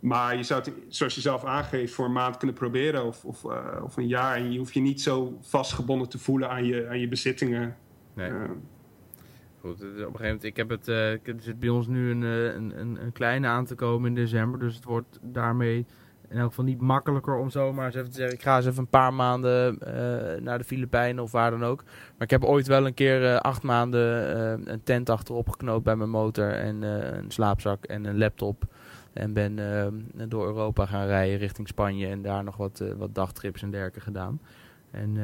Maar 0.00 0.36
je 0.36 0.42
zou 0.42 0.62
het, 0.62 0.72
zoals 0.88 1.14
je 1.14 1.20
zelf 1.20 1.44
aangeeft, 1.44 1.94
voor 1.94 2.04
een 2.04 2.12
maand 2.12 2.36
kunnen 2.36 2.56
proberen 2.56 3.04
of, 3.04 3.24
of, 3.24 3.44
uh, 3.44 3.82
of 3.82 3.96
een 3.96 4.06
jaar. 4.06 4.36
En 4.36 4.52
je 4.52 4.58
hoeft 4.58 4.74
je 4.74 4.80
niet 4.80 5.02
zo 5.02 5.38
vastgebonden 5.40 6.08
te 6.08 6.18
voelen 6.18 6.50
aan 6.50 6.64
je, 6.64 6.88
aan 6.88 6.98
je 6.98 7.08
bezittingen. 7.08 7.76
Nee. 8.14 8.30
Uh, 8.30 8.50
Goed, 9.60 9.74
op 9.74 9.80
een 9.80 9.96
gegeven 9.96 10.22
moment, 10.22 10.44
ik 10.44 10.56
heb 10.56 10.68
het, 10.68 10.88
uh, 10.88 11.12
er 11.12 11.34
zit 11.38 11.60
bij 11.60 11.68
ons 11.68 11.86
nu 11.86 12.10
een, 12.10 12.22
een, 12.22 12.80
een, 12.80 13.02
een 13.02 13.12
kleine 13.12 13.46
aan 13.46 13.64
te 13.64 13.74
komen 13.74 14.08
in 14.08 14.14
december. 14.14 14.60
Dus 14.60 14.74
het 14.74 14.84
wordt 14.84 15.18
daarmee 15.22 15.86
in 16.30 16.38
elk 16.38 16.48
geval 16.48 16.64
niet 16.64 16.80
makkelijker 16.80 17.36
om 17.36 17.50
zomaar 17.50 17.86
eens 17.86 17.94
even 17.94 18.10
te 18.10 18.16
zeggen... 18.16 18.36
ik 18.36 18.42
ga 18.42 18.56
eens 18.56 18.66
even 18.66 18.78
een 18.78 18.88
paar 18.88 19.14
maanden 19.14 19.78
uh, 19.82 20.42
naar 20.42 20.58
de 20.58 20.64
Filipijnen 20.64 21.22
of 21.22 21.32
waar 21.32 21.50
dan 21.50 21.64
ook. 21.64 21.82
Maar 21.84 22.22
ik 22.22 22.30
heb 22.30 22.44
ooit 22.44 22.66
wel 22.66 22.86
een 22.86 22.94
keer 22.94 23.22
uh, 23.22 23.36
acht 23.36 23.62
maanden 23.62 24.36
uh, 24.36 24.72
een 24.72 24.82
tent 24.82 25.10
achterop 25.10 25.48
geknoopt 25.48 25.84
bij 25.84 25.96
mijn 25.96 26.10
motor... 26.10 26.50
en 26.52 26.82
een 26.82 27.30
slaapzak 27.30 27.84
en 27.84 28.04
een 28.04 28.18
laptop. 28.18 28.64
En 29.12 29.32
ben 29.32 29.56
door 30.28 30.46
Europa 30.46 30.86
gaan 30.86 31.06
rijden 31.06 31.38
richting 31.38 31.68
Spanje... 31.68 32.06
en 32.06 32.22
daar 32.22 32.44
nog 32.44 32.56
wat, 32.56 32.84
wat 32.98 33.14
dagtrips 33.14 33.62
en 33.62 33.70
dergelijke 33.70 34.00
gedaan. 34.00 34.40
En 34.90 35.16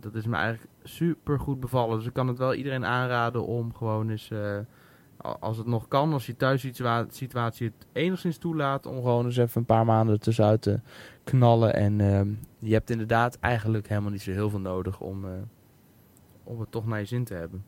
dat 0.00 0.14
is 0.14 0.26
me 0.26 0.36
eigenlijk 0.36 0.72
super 0.82 1.40
goed 1.40 1.60
bevallen. 1.60 1.96
Dus 1.98 2.06
ik 2.06 2.12
kan 2.12 2.28
het 2.28 2.38
wel 2.38 2.54
iedereen 2.54 2.84
aanraden 2.84 3.46
om 3.46 3.74
gewoon 3.74 4.10
eens 4.10 4.30
als 5.24 5.56
het 5.56 5.66
nog 5.66 5.88
kan, 5.88 6.12
als 6.12 6.26
je 6.26 6.36
thuissituatie 6.36 7.66
het 7.66 7.86
enigszins 7.92 8.38
toelaat, 8.38 8.86
om 8.86 8.94
gewoon 8.94 9.24
eens 9.24 9.36
even 9.36 9.60
een 9.60 9.66
paar 9.66 9.84
maanden 9.84 10.20
tussenuit 10.20 10.62
te 10.62 10.80
knallen. 11.24 11.74
En 11.74 11.98
uh, 11.98 12.20
je 12.58 12.72
hebt 12.72 12.90
inderdaad 12.90 13.38
eigenlijk 13.40 13.88
helemaal 13.88 14.10
niet 14.10 14.22
zo 14.22 14.30
heel 14.30 14.50
veel 14.50 14.60
nodig 14.60 15.00
om, 15.00 15.24
uh, 15.24 15.30
om 16.44 16.60
het 16.60 16.70
toch 16.70 16.86
naar 16.86 16.98
je 16.98 17.04
zin 17.04 17.24
te 17.24 17.34
hebben. 17.34 17.64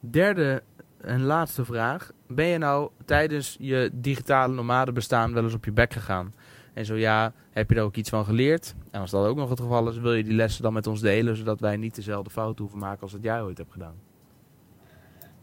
Derde 0.00 0.62
en 1.00 1.22
laatste 1.22 1.64
vraag. 1.64 2.12
Ben 2.26 2.46
je 2.46 2.58
nou 2.58 2.90
tijdens 3.04 3.56
je 3.60 3.90
digitale 3.92 4.54
nomade 4.54 4.92
bestaan 4.92 5.32
wel 5.32 5.44
eens 5.44 5.54
op 5.54 5.64
je 5.64 5.72
bek 5.72 5.92
gegaan? 5.92 6.34
En 6.74 6.84
zo 6.84 6.94
ja, 6.94 7.32
heb 7.50 7.70
je 7.70 7.76
er 7.76 7.82
ook 7.82 7.96
iets 7.96 8.10
van 8.10 8.24
geleerd? 8.24 8.74
En 8.90 9.00
als 9.00 9.10
dat 9.10 9.26
ook 9.26 9.36
nog 9.36 9.50
het 9.50 9.60
geval 9.60 9.88
is, 9.88 9.98
wil 9.98 10.14
je 10.14 10.24
die 10.24 10.34
lessen 10.34 10.62
dan 10.62 10.72
met 10.72 10.86
ons 10.86 11.00
delen, 11.00 11.36
zodat 11.36 11.60
wij 11.60 11.76
niet 11.76 11.94
dezelfde 11.94 12.30
fout 12.30 12.58
hoeven 12.58 12.78
maken 12.78 13.02
als 13.02 13.12
dat 13.12 13.22
jij 13.22 13.42
ooit 13.42 13.58
hebt 13.58 13.72
gedaan? 13.72 14.05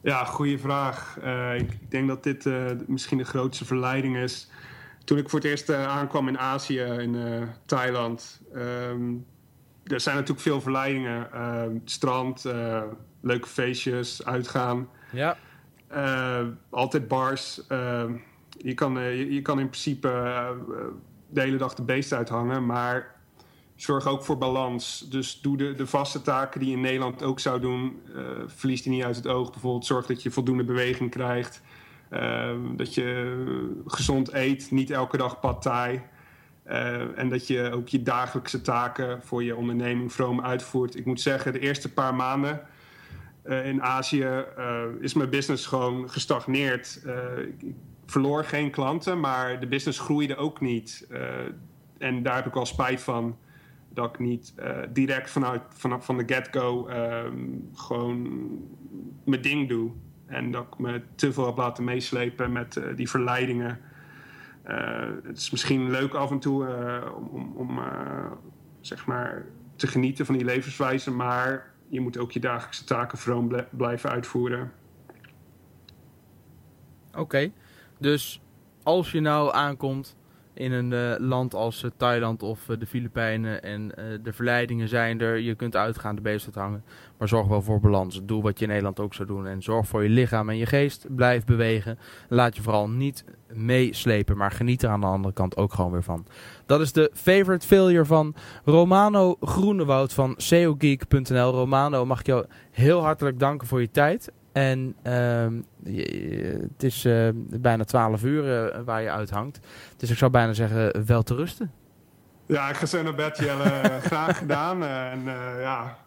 Ja, 0.04 0.24
goede 0.24 0.58
vraag. 0.58 1.18
Uh, 1.24 1.56
ik, 1.56 1.72
ik, 1.72 1.92
denk 1.92 2.08
dat 2.08 2.24
dit 2.24 2.46
uh, 2.46 2.66
misschien 2.88 3.18
de 3.18 3.24
grootste 3.24 3.66
verleiding 3.66 4.18
is. 4.18 4.50
Toen 5.06 5.18
ik 5.18 5.30
voor 5.30 5.40
het 5.40 5.48
eerst 5.48 5.70
uh, 5.70 5.88
aankwam 5.88 6.28
in 6.28 6.40
Azië, 6.40 6.80
in 6.80 7.16
Thailand. 7.66 8.42
Um, 8.56 9.26
er 9.84 10.00
zijn 10.00 10.16
natuurlijk 10.16 10.44
veel 10.44 10.62
verleidingen. 10.62 11.32
Ehm, 11.34 11.78
strand, 11.86 12.46
leuke 13.22 13.48
feestjes, 13.48 14.26
uitgaan. 14.26 14.90
Ja. 15.12 15.38
altijd 16.70 17.08
bars. 17.08 17.68
Ehm, 17.68 18.16
je, 18.58 18.74
kan, 18.74 19.00
je, 19.00 19.34
je, 19.34 19.42
kan 19.42 19.60
in 19.60 19.70
principe 19.70 20.08
de 21.30 21.42
hele 21.42 21.58
dag 21.58 21.74
de 21.74 21.84
beest 21.84 22.14
uithangen. 22.14 22.66
Maar 22.66 23.13
zorg 23.76 24.08
ook 24.08 24.24
voor 24.24 24.38
balans. 24.38 25.06
Dus 25.10 25.42
doe 25.42 25.58
de, 25.58 25.74
de 25.74 25.88
vaste 25.88 26.22
taken 26.22 26.60
die 26.60 26.70
je 26.70 26.76
in 26.76 26.82
Nederland 26.82 27.24
ook 27.24 27.40
zou 27.40 27.60
doen. 27.60 28.02
Uh, 28.16 28.22
verlies 28.46 28.82
die 28.82 28.92
niet 28.92 29.04
uit 29.04 29.16
het 29.16 29.28
oog. 29.28 29.52
Bijvoorbeeld 29.52 29.86
zorg 29.86 30.06
dat 30.06 30.24
je 30.24 30.32
voldoende 30.32 30.64
beweging 30.64 31.10
krijgt. 31.10 31.62
Uh, 32.12 32.52
dat 32.76 32.94
je 32.94 33.82
gezond 33.86 34.34
eet, 34.34 34.72
niet 34.72 34.92
elke 34.92 35.18
dag 35.18 35.40
pad 35.40 35.62
thai. 35.62 36.02
Uh, 36.68 37.18
en 37.20 37.30
dat 37.30 37.48
je 37.48 37.72
ook 37.72 37.88
je 37.88 38.04
dagelijkse 38.04 38.62
taken 38.62 39.22
voor 39.24 39.44
je 39.44 39.56
onderneming 39.56 40.14
vroom 40.14 40.42
uitvoert. 40.42 40.96
Ik 40.96 41.06
moet 41.06 41.22
zeggen, 41.22 41.54
de 41.54 41.60
eerste 41.60 41.94
paar 41.94 42.16
maanden 42.16 42.62
in 43.64 43.82
Azië 43.82 44.46
is 45.00 45.14
mijn 45.14 45.30
business 45.30 45.66
gewoon 45.66 46.10
gestagneerd. 46.10 47.02
ik 47.60 47.76
verloor 48.06 48.44
geen 48.44 48.72
klanten, 48.72 49.20
maar 49.20 49.60
de 49.60 49.68
business 49.68 50.00
groeide 50.00 50.36
ook 50.36 50.62
niet. 50.62 51.08
en 51.98 52.24
daar 52.24 52.36
heb 52.36 52.46
ik 52.46 52.54
wel 52.54 52.66
spijt 52.66 53.02
van 53.02 53.38
dat 53.94 54.10
ik 54.10 54.20
niet 54.20 54.54
uh, 54.60 54.78
direct 54.90 55.30
vanuit, 55.30 55.62
vanaf 55.70 56.06
van 56.06 56.18
de 56.18 56.34
get-go 56.34 56.90
um, 56.90 57.70
gewoon 57.74 58.30
mijn 59.26 59.42
ding 59.42 59.70
doe. 59.70 59.92
En 60.26 60.52
dat 60.52 60.64
ik 60.64 60.78
me 60.78 61.02
te 61.16 61.34
veel 61.34 61.46
heb 61.46 61.58
laten 61.58 61.84
meeslepen 61.84 62.52
met 62.52 62.76
uh, 62.76 62.96
die 62.96 63.10
verleidingen. 63.10 63.80
Uh, 64.68 65.10
het 65.24 65.38
is 65.38 65.52
misschien 65.52 65.90
leuk 65.92 66.14
af 66.14 66.32
en 66.32 66.40
toe 66.40 66.68
om, 67.32 67.54
om 67.56 67.80
zeg 68.82 69.06
maar 69.06 69.46
te 69.76 69.88
genieten 69.88 70.26
van 70.26 70.36
die 70.36 70.46
levenswijze, 70.46 71.12
maar 71.12 71.74
je 71.88 72.02
moet 72.02 72.18
ook 72.18 72.32
je 72.32 72.40
dagelijkse 72.40 72.84
taken 72.84 73.18
vroom 73.18 73.52
blijven 73.70 74.10
uitvoeren. 74.10 74.72
Oké, 77.18 77.52
dus 78.00 78.42
als 78.84 79.12
je 79.12 79.20
nou 79.20 79.54
aankomt 79.54 80.18
in 80.54 80.72
een 80.72 80.92
uh, 80.92 81.28
land 81.28 81.54
als 81.54 81.84
uh, 81.84 81.92
Thailand 81.98 82.44
of 82.44 82.70
uh, 82.70 82.78
de 82.80 82.86
Filipijnen. 82.86 83.64
En 83.64 83.88
de 84.24 84.34
verleidingen 84.34 84.88
zijn 84.88 85.22
er. 85.22 85.40
Je 85.40 85.56
kunt 85.56 85.76
uitgaan, 85.76 86.16
de 86.16 86.22
beesten 86.22 86.52
hangen. 86.56 86.84
Maar 87.18 87.28
zorg 87.28 87.48
wel 87.48 87.62
voor 87.62 87.80
balans. 87.80 88.22
Doe 88.24 88.42
wat 88.42 88.58
je 88.58 88.64
in 88.64 88.70
Nederland 88.70 89.00
ook 89.00 89.14
zou 89.14 89.28
doen. 89.28 89.48
En 89.48 89.62
zorg 89.62 89.88
voor 89.88 90.04
je 90.04 90.10
lichaam 90.10 90.50
en 90.50 90.58
je 90.58 90.66
geest. 90.66 91.06
Blijf 91.16 91.46
bewegen. 91.46 92.00
Laat 92.30 92.56
je 92.56 92.62
vooral 92.62 92.90
niet 92.90 93.26
meeslepen. 93.54 94.38
Maar 94.38 94.52
geniet 94.52 94.84
er 94.84 94.90
aan 94.90 95.02
de 95.02 95.08
andere 95.08 95.34
kant 95.34 95.58
ook 95.58 95.74
gewoon 95.74 95.92
weer 95.92 96.04
van. 96.04 96.26
Dat 96.66 96.82
is 96.82 96.92
de 96.92 97.12
favorite 97.14 97.68
failure 97.68 98.06
van 98.06 98.36
Romano 98.66 99.36
Groenewoud 99.42 100.14
van 100.14 100.34
SEOgeek.nl. 100.38 101.52
Romano, 101.52 102.06
mag 102.06 102.20
ik 102.20 102.26
jou 102.26 102.46
heel 102.72 103.04
hartelijk 103.04 103.40
danken 103.40 103.68
voor 103.68 103.82
je 103.82 103.92
tijd. 103.92 104.32
En 104.54 104.96
uh, 105.08 105.48
het 106.70 106.84
is 106.84 107.06
uh, 107.06 107.30
bijna 107.36 107.84
12 107.84 108.24
uur 108.24 108.74
uh, 108.76 108.80
waar 108.86 109.02
je 109.02 109.12
uithangt. 109.12 109.60
Dus 109.98 110.10
ik 110.10 110.18
zou 110.18 110.32
bijna 110.32 110.54
zeggen, 110.54 111.06
wel 111.06 111.24
te 111.24 111.36
rusten. 111.36 111.72
Ja, 112.46 112.70
ik 112.70 112.76
ga 112.76 112.86
zo 112.86 113.04
naar 113.04 113.16
bed, 113.16 113.38
Jelle. 113.38 113.82
Graag 114.10 114.38
gedaan. 114.38 114.84
en 114.84 115.20
uh, 115.20 115.62
ja... 115.62 115.98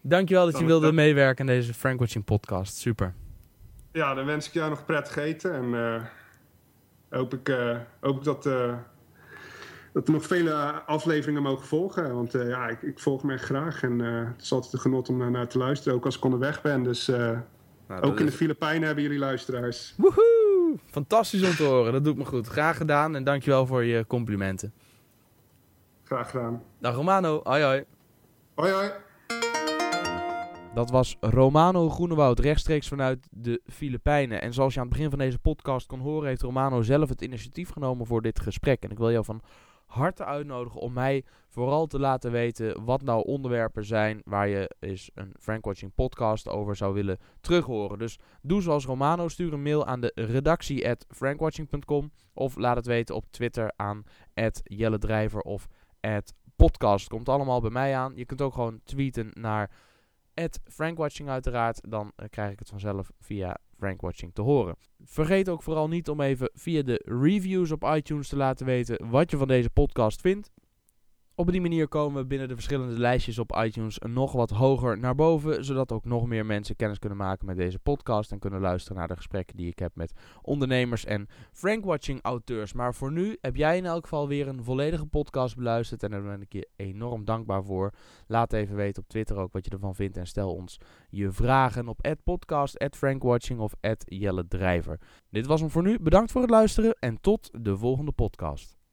Dankjewel 0.00 0.44
dat 0.50 0.58
je 0.58 0.64
wilde 0.64 0.92
meewerken 0.92 1.48
in 1.48 1.54
deze 1.54 1.74
Frank 1.74 1.98
Watching 1.98 2.24
podcast. 2.24 2.76
Super. 2.76 3.14
Ja, 3.92 4.14
dan 4.14 4.24
wens 4.24 4.46
ik 4.46 4.52
jou 4.52 4.70
nog 4.70 4.84
prettig 4.84 5.16
eten. 5.16 5.54
En 5.54 6.00
hoop, 7.10 7.34
ik, 7.34 7.56
hoop 8.00 8.16
ik 8.16 8.24
dat, 8.24 8.42
dat 9.92 10.06
er 10.08 10.12
nog 10.12 10.26
vele 10.26 10.54
afleveringen 10.86 11.42
mogen 11.42 11.66
volgen. 11.66 12.14
Want 12.14 12.32
ja, 12.32 12.68
ik, 12.68 12.82
ik, 12.82 12.98
volg 12.98 13.22
me 13.22 13.32
echt 13.32 13.44
graag. 13.44 13.82
En 13.82 13.98
het 13.98 14.42
is 14.42 14.52
altijd 14.52 14.72
een 14.72 14.80
genot 14.80 15.08
om 15.08 15.30
naar 15.30 15.48
te 15.48 15.58
luisteren. 15.58 15.94
Ook 15.94 16.04
als 16.04 16.16
ik 16.16 16.24
onderweg 16.24 16.62
ben. 16.62 16.82
Dus 16.82 17.10
nou, 17.88 18.02
ook 18.02 18.20
in 18.20 18.26
de 18.26 18.32
Filipijnen 18.32 18.82
hebben 18.82 19.04
jullie 19.04 19.18
luisteraars. 19.18 19.94
Woehoe! 19.96 20.78
Fantastisch 20.86 21.42
om 21.42 21.54
te 21.54 21.62
horen. 21.62 21.92
Dat 21.92 22.04
doet 22.04 22.16
me 22.16 22.24
goed. 22.24 22.46
Graag 22.46 22.76
gedaan. 22.76 23.16
En 23.16 23.24
dankjewel 23.24 23.66
voor 23.66 23.84
je 23.84 24.06
complimenten. 24.06 24.72
Graag 26.04 26.30
gedaan. 26.30 26.62
Dag 26.78 26.94
Romano. 26.94 27.40
Hoi 27.42 27.62
hoi. 27.62 27.84
Hoi 28.54 28.72
hoi. 28.72 28.90
Dat 30.74 30.90
was 30.90 31.16
Romano 31.20 31.90
Groenewoud, 31.90 32.38
rechtstreeks 32.38 32.88
vanuit 32.88 33.26
de 33.30 33.60
Filipijnen. 33.66 34.42
En 34.42 34.52
zoals 34.52 34.74
je 34.74 34.80
aan 34.80 34.86
het 34.86 34.94
begin 34.94 35.10
van 35.10 35.18
deze 35.18 35.38
podcast 35.38 35.86
kon 35.86 36.00
horen, 36.00 36.28
heeft 36.28 36.42
Romano 36.42 36.82
zelf 36.82 37.08
het 37.08 37.22
initiatief 37.22 37.70
genomen 37.70 38.06
voor 38.06 38.22
dit 38.22 38.40
gesprek. 38.40 38.82
En 38.82 38.90
ik 38.90 38.98
wil 38.98 39.10
jou 39.10 39.24
van 39.24 39.40
harte 39.94 40.24
uitnodigen 40.24 40.80
om 40.80 40.92
mij 40.92 41.24
vooral 41.48 41.86
te 41.86 41.98
laten 41.98 42.30
weten 42.30 42.84
wat 42.84 43.02
nou 43.02 43.24
onderwerpen 43.24 43.84
zijn 43.84 44.20
waar 44.24 44.48
je 44.48 44.74
eens 44.80 45.10
een 45.14 45.34
Frankwatching 45.40 45.94
podcast 45.94 46.48
over 46.48 46.76
zou 46.76 46.94
willen 46.94 47.18
terughoren. 47.40 47.98
Dus 47.98 48.18
doe 48.42 48.62
zoals 48.62 48.86
Romano, 48.86 49.28
stuur 49.28 49.52
een 49.52 49.62
mail 49.62 49.86
aan 49.86 50.00
de 50.00 50.12
redactie 50.14 50.88
at 50.88 51.06
frankwatching.com 51.08 52.12
of 52.32 52.56
laat 52.56 52.76
het 52.76 52.86
weten 52.86 53.14
op 53.14 53.24
Twitter 53.30 53.72
aan 53.76 54.04
Drijver 54.98 55.40
of 55.40 55.68
podcast. 56.56 57.08
Komt 57.08 57.28
allemaal 57.28 57.60
bij 57.60 57.70
mij 57.70 57.96
aan. 57.96 58.12
Je 58.16 58.24
kunt 58.24 58.42
ook 58.42 58.54
gewoon 58.54 58.80
tweeten 58.84 59.30
naar 59.32 59.70
Frankwatching 60.64 61.28
uiteraard. 61.28 61.90
Dan 61.90 62.12
eh, 62.16 62.28
krijg 62.30 62.52
ik 62.52 62.58
het 62.58 62.68
vanzelf 62.68 63.10
via 63.18 63.58
Frankwatching 63.84 64.34
te 64.34 64.42
horen. 64.42 64.76
Vergeet 65.04 65.48
ook 65.48 65.62
vooral 65.62 65.88
niet 65.88 66.08
om 66.08 66.20
even 66.20 66.50
via 66.54 66.82
de 66.82 67.02
reviews 67.04 67.70
op 67.70 67.84
iTunes 67.94 68.28
te 68.28 68.36
laten 68.36 68.66
weten 68.66 69.10
wat 69.10 69.30
je 69.30 69.36
van 69.36 69.48
deze 69.48 69.70
podcast 69.70 70.20
vindt. 70.20 70.50
Op 71.36 71.50
die 71.50 71.60
manier 71.60 71.88
komen 71.88 72.22
we 72.22 72.26
binnen 72.26 72.48
de 72.48 72.54
verschillende 72.54 72.98
lijstjes 72.98 73.38
op 73.38 73.56
iTunes 73.64 73.98
nog 73.98 74.32
wat 74.32 74.50
hoger 74.50 74.98
naar 74.98 75.14
boven, 75.14 75.64
zodat 75.64 75.92
ook 75.92 76.04
nog 76.04 76.26
meer 76.26 76.46
mensen 76.46 76.76
kennis 76.76 76.98
kunnen 76.98 77.18
maken 77.18 77.46
met 77.46 77.56
deze 77.56 77.78
podcast 77.78 78.32
en 78.32 78.38
kunnen 78.38 78.60
luisteren 78.60 78.98
naar 78.98 79.08
de 79.08 79.16
gesprekken 79.16 79.56
die 79.56 79.70
ik 79.70 79.78
heb 79.78 79.90
met 79.94 80.12
ondernemers 80.42 81.04
en 81.04 81.28
Frankwatching 81.52 82.22
auteurs. 82.22 82.72
Maar 82.72 82.94
voor 82.94 83.12
nu 83.12 83.36
heb 83.40 83.56
jij 83.56 83.76
in 83.76 83.84
elk 83.84 84.02
geval 84.02 84.28
weer 84.28 84.48
een 84.48 84.64
volledige 84.64 85.06
podcast 85.06 85.56
beluisterd 85.56 86.02
en 86.02 86.10
daar 86.10 86.22
ben 86.22 86.42
ik 86.42 86.52
je 86.52 86.68
enorm 86.76 87.24
dankbaar 87.24 87.64
voor. 87.64 87.92
Laat 88.26 88.52
even 88.52 88.76
weten 88.76 89.02
op 89.02 89.08
Twitter 89.08 89.36
ook 89.36 89.52
wat 89.52 89.64
je 89.64 89.70
ervan 89.70 89.94
vindt 89.94 90.16
en 90.16 90.26
stel 90.26 90.54
ons 90.54 90.78
je 91.08 91.32
vragen 91.32 91.88
op 91.88 92.14
podcast, 92.24 92.84
frankwatching 92.90 93.60
of 93.60 93.72
Jelle 94.04 94.46
Drijver. 94.48 95.00
Dit 95.30 95.46
was 95.46 95.60
hem 95.60 95.70
voor 95.70 95.82
nu. 95.82 95.98
Bedankt 96.00 96.32
voor 96.32 96.40
het 96.40 96.50
luisteren 96.50 96.96
en 96.98 97.20
tot 97.20 97.50
de 97.52 97.76
volgende 97.76 98.12
podcast. 98.12 98.83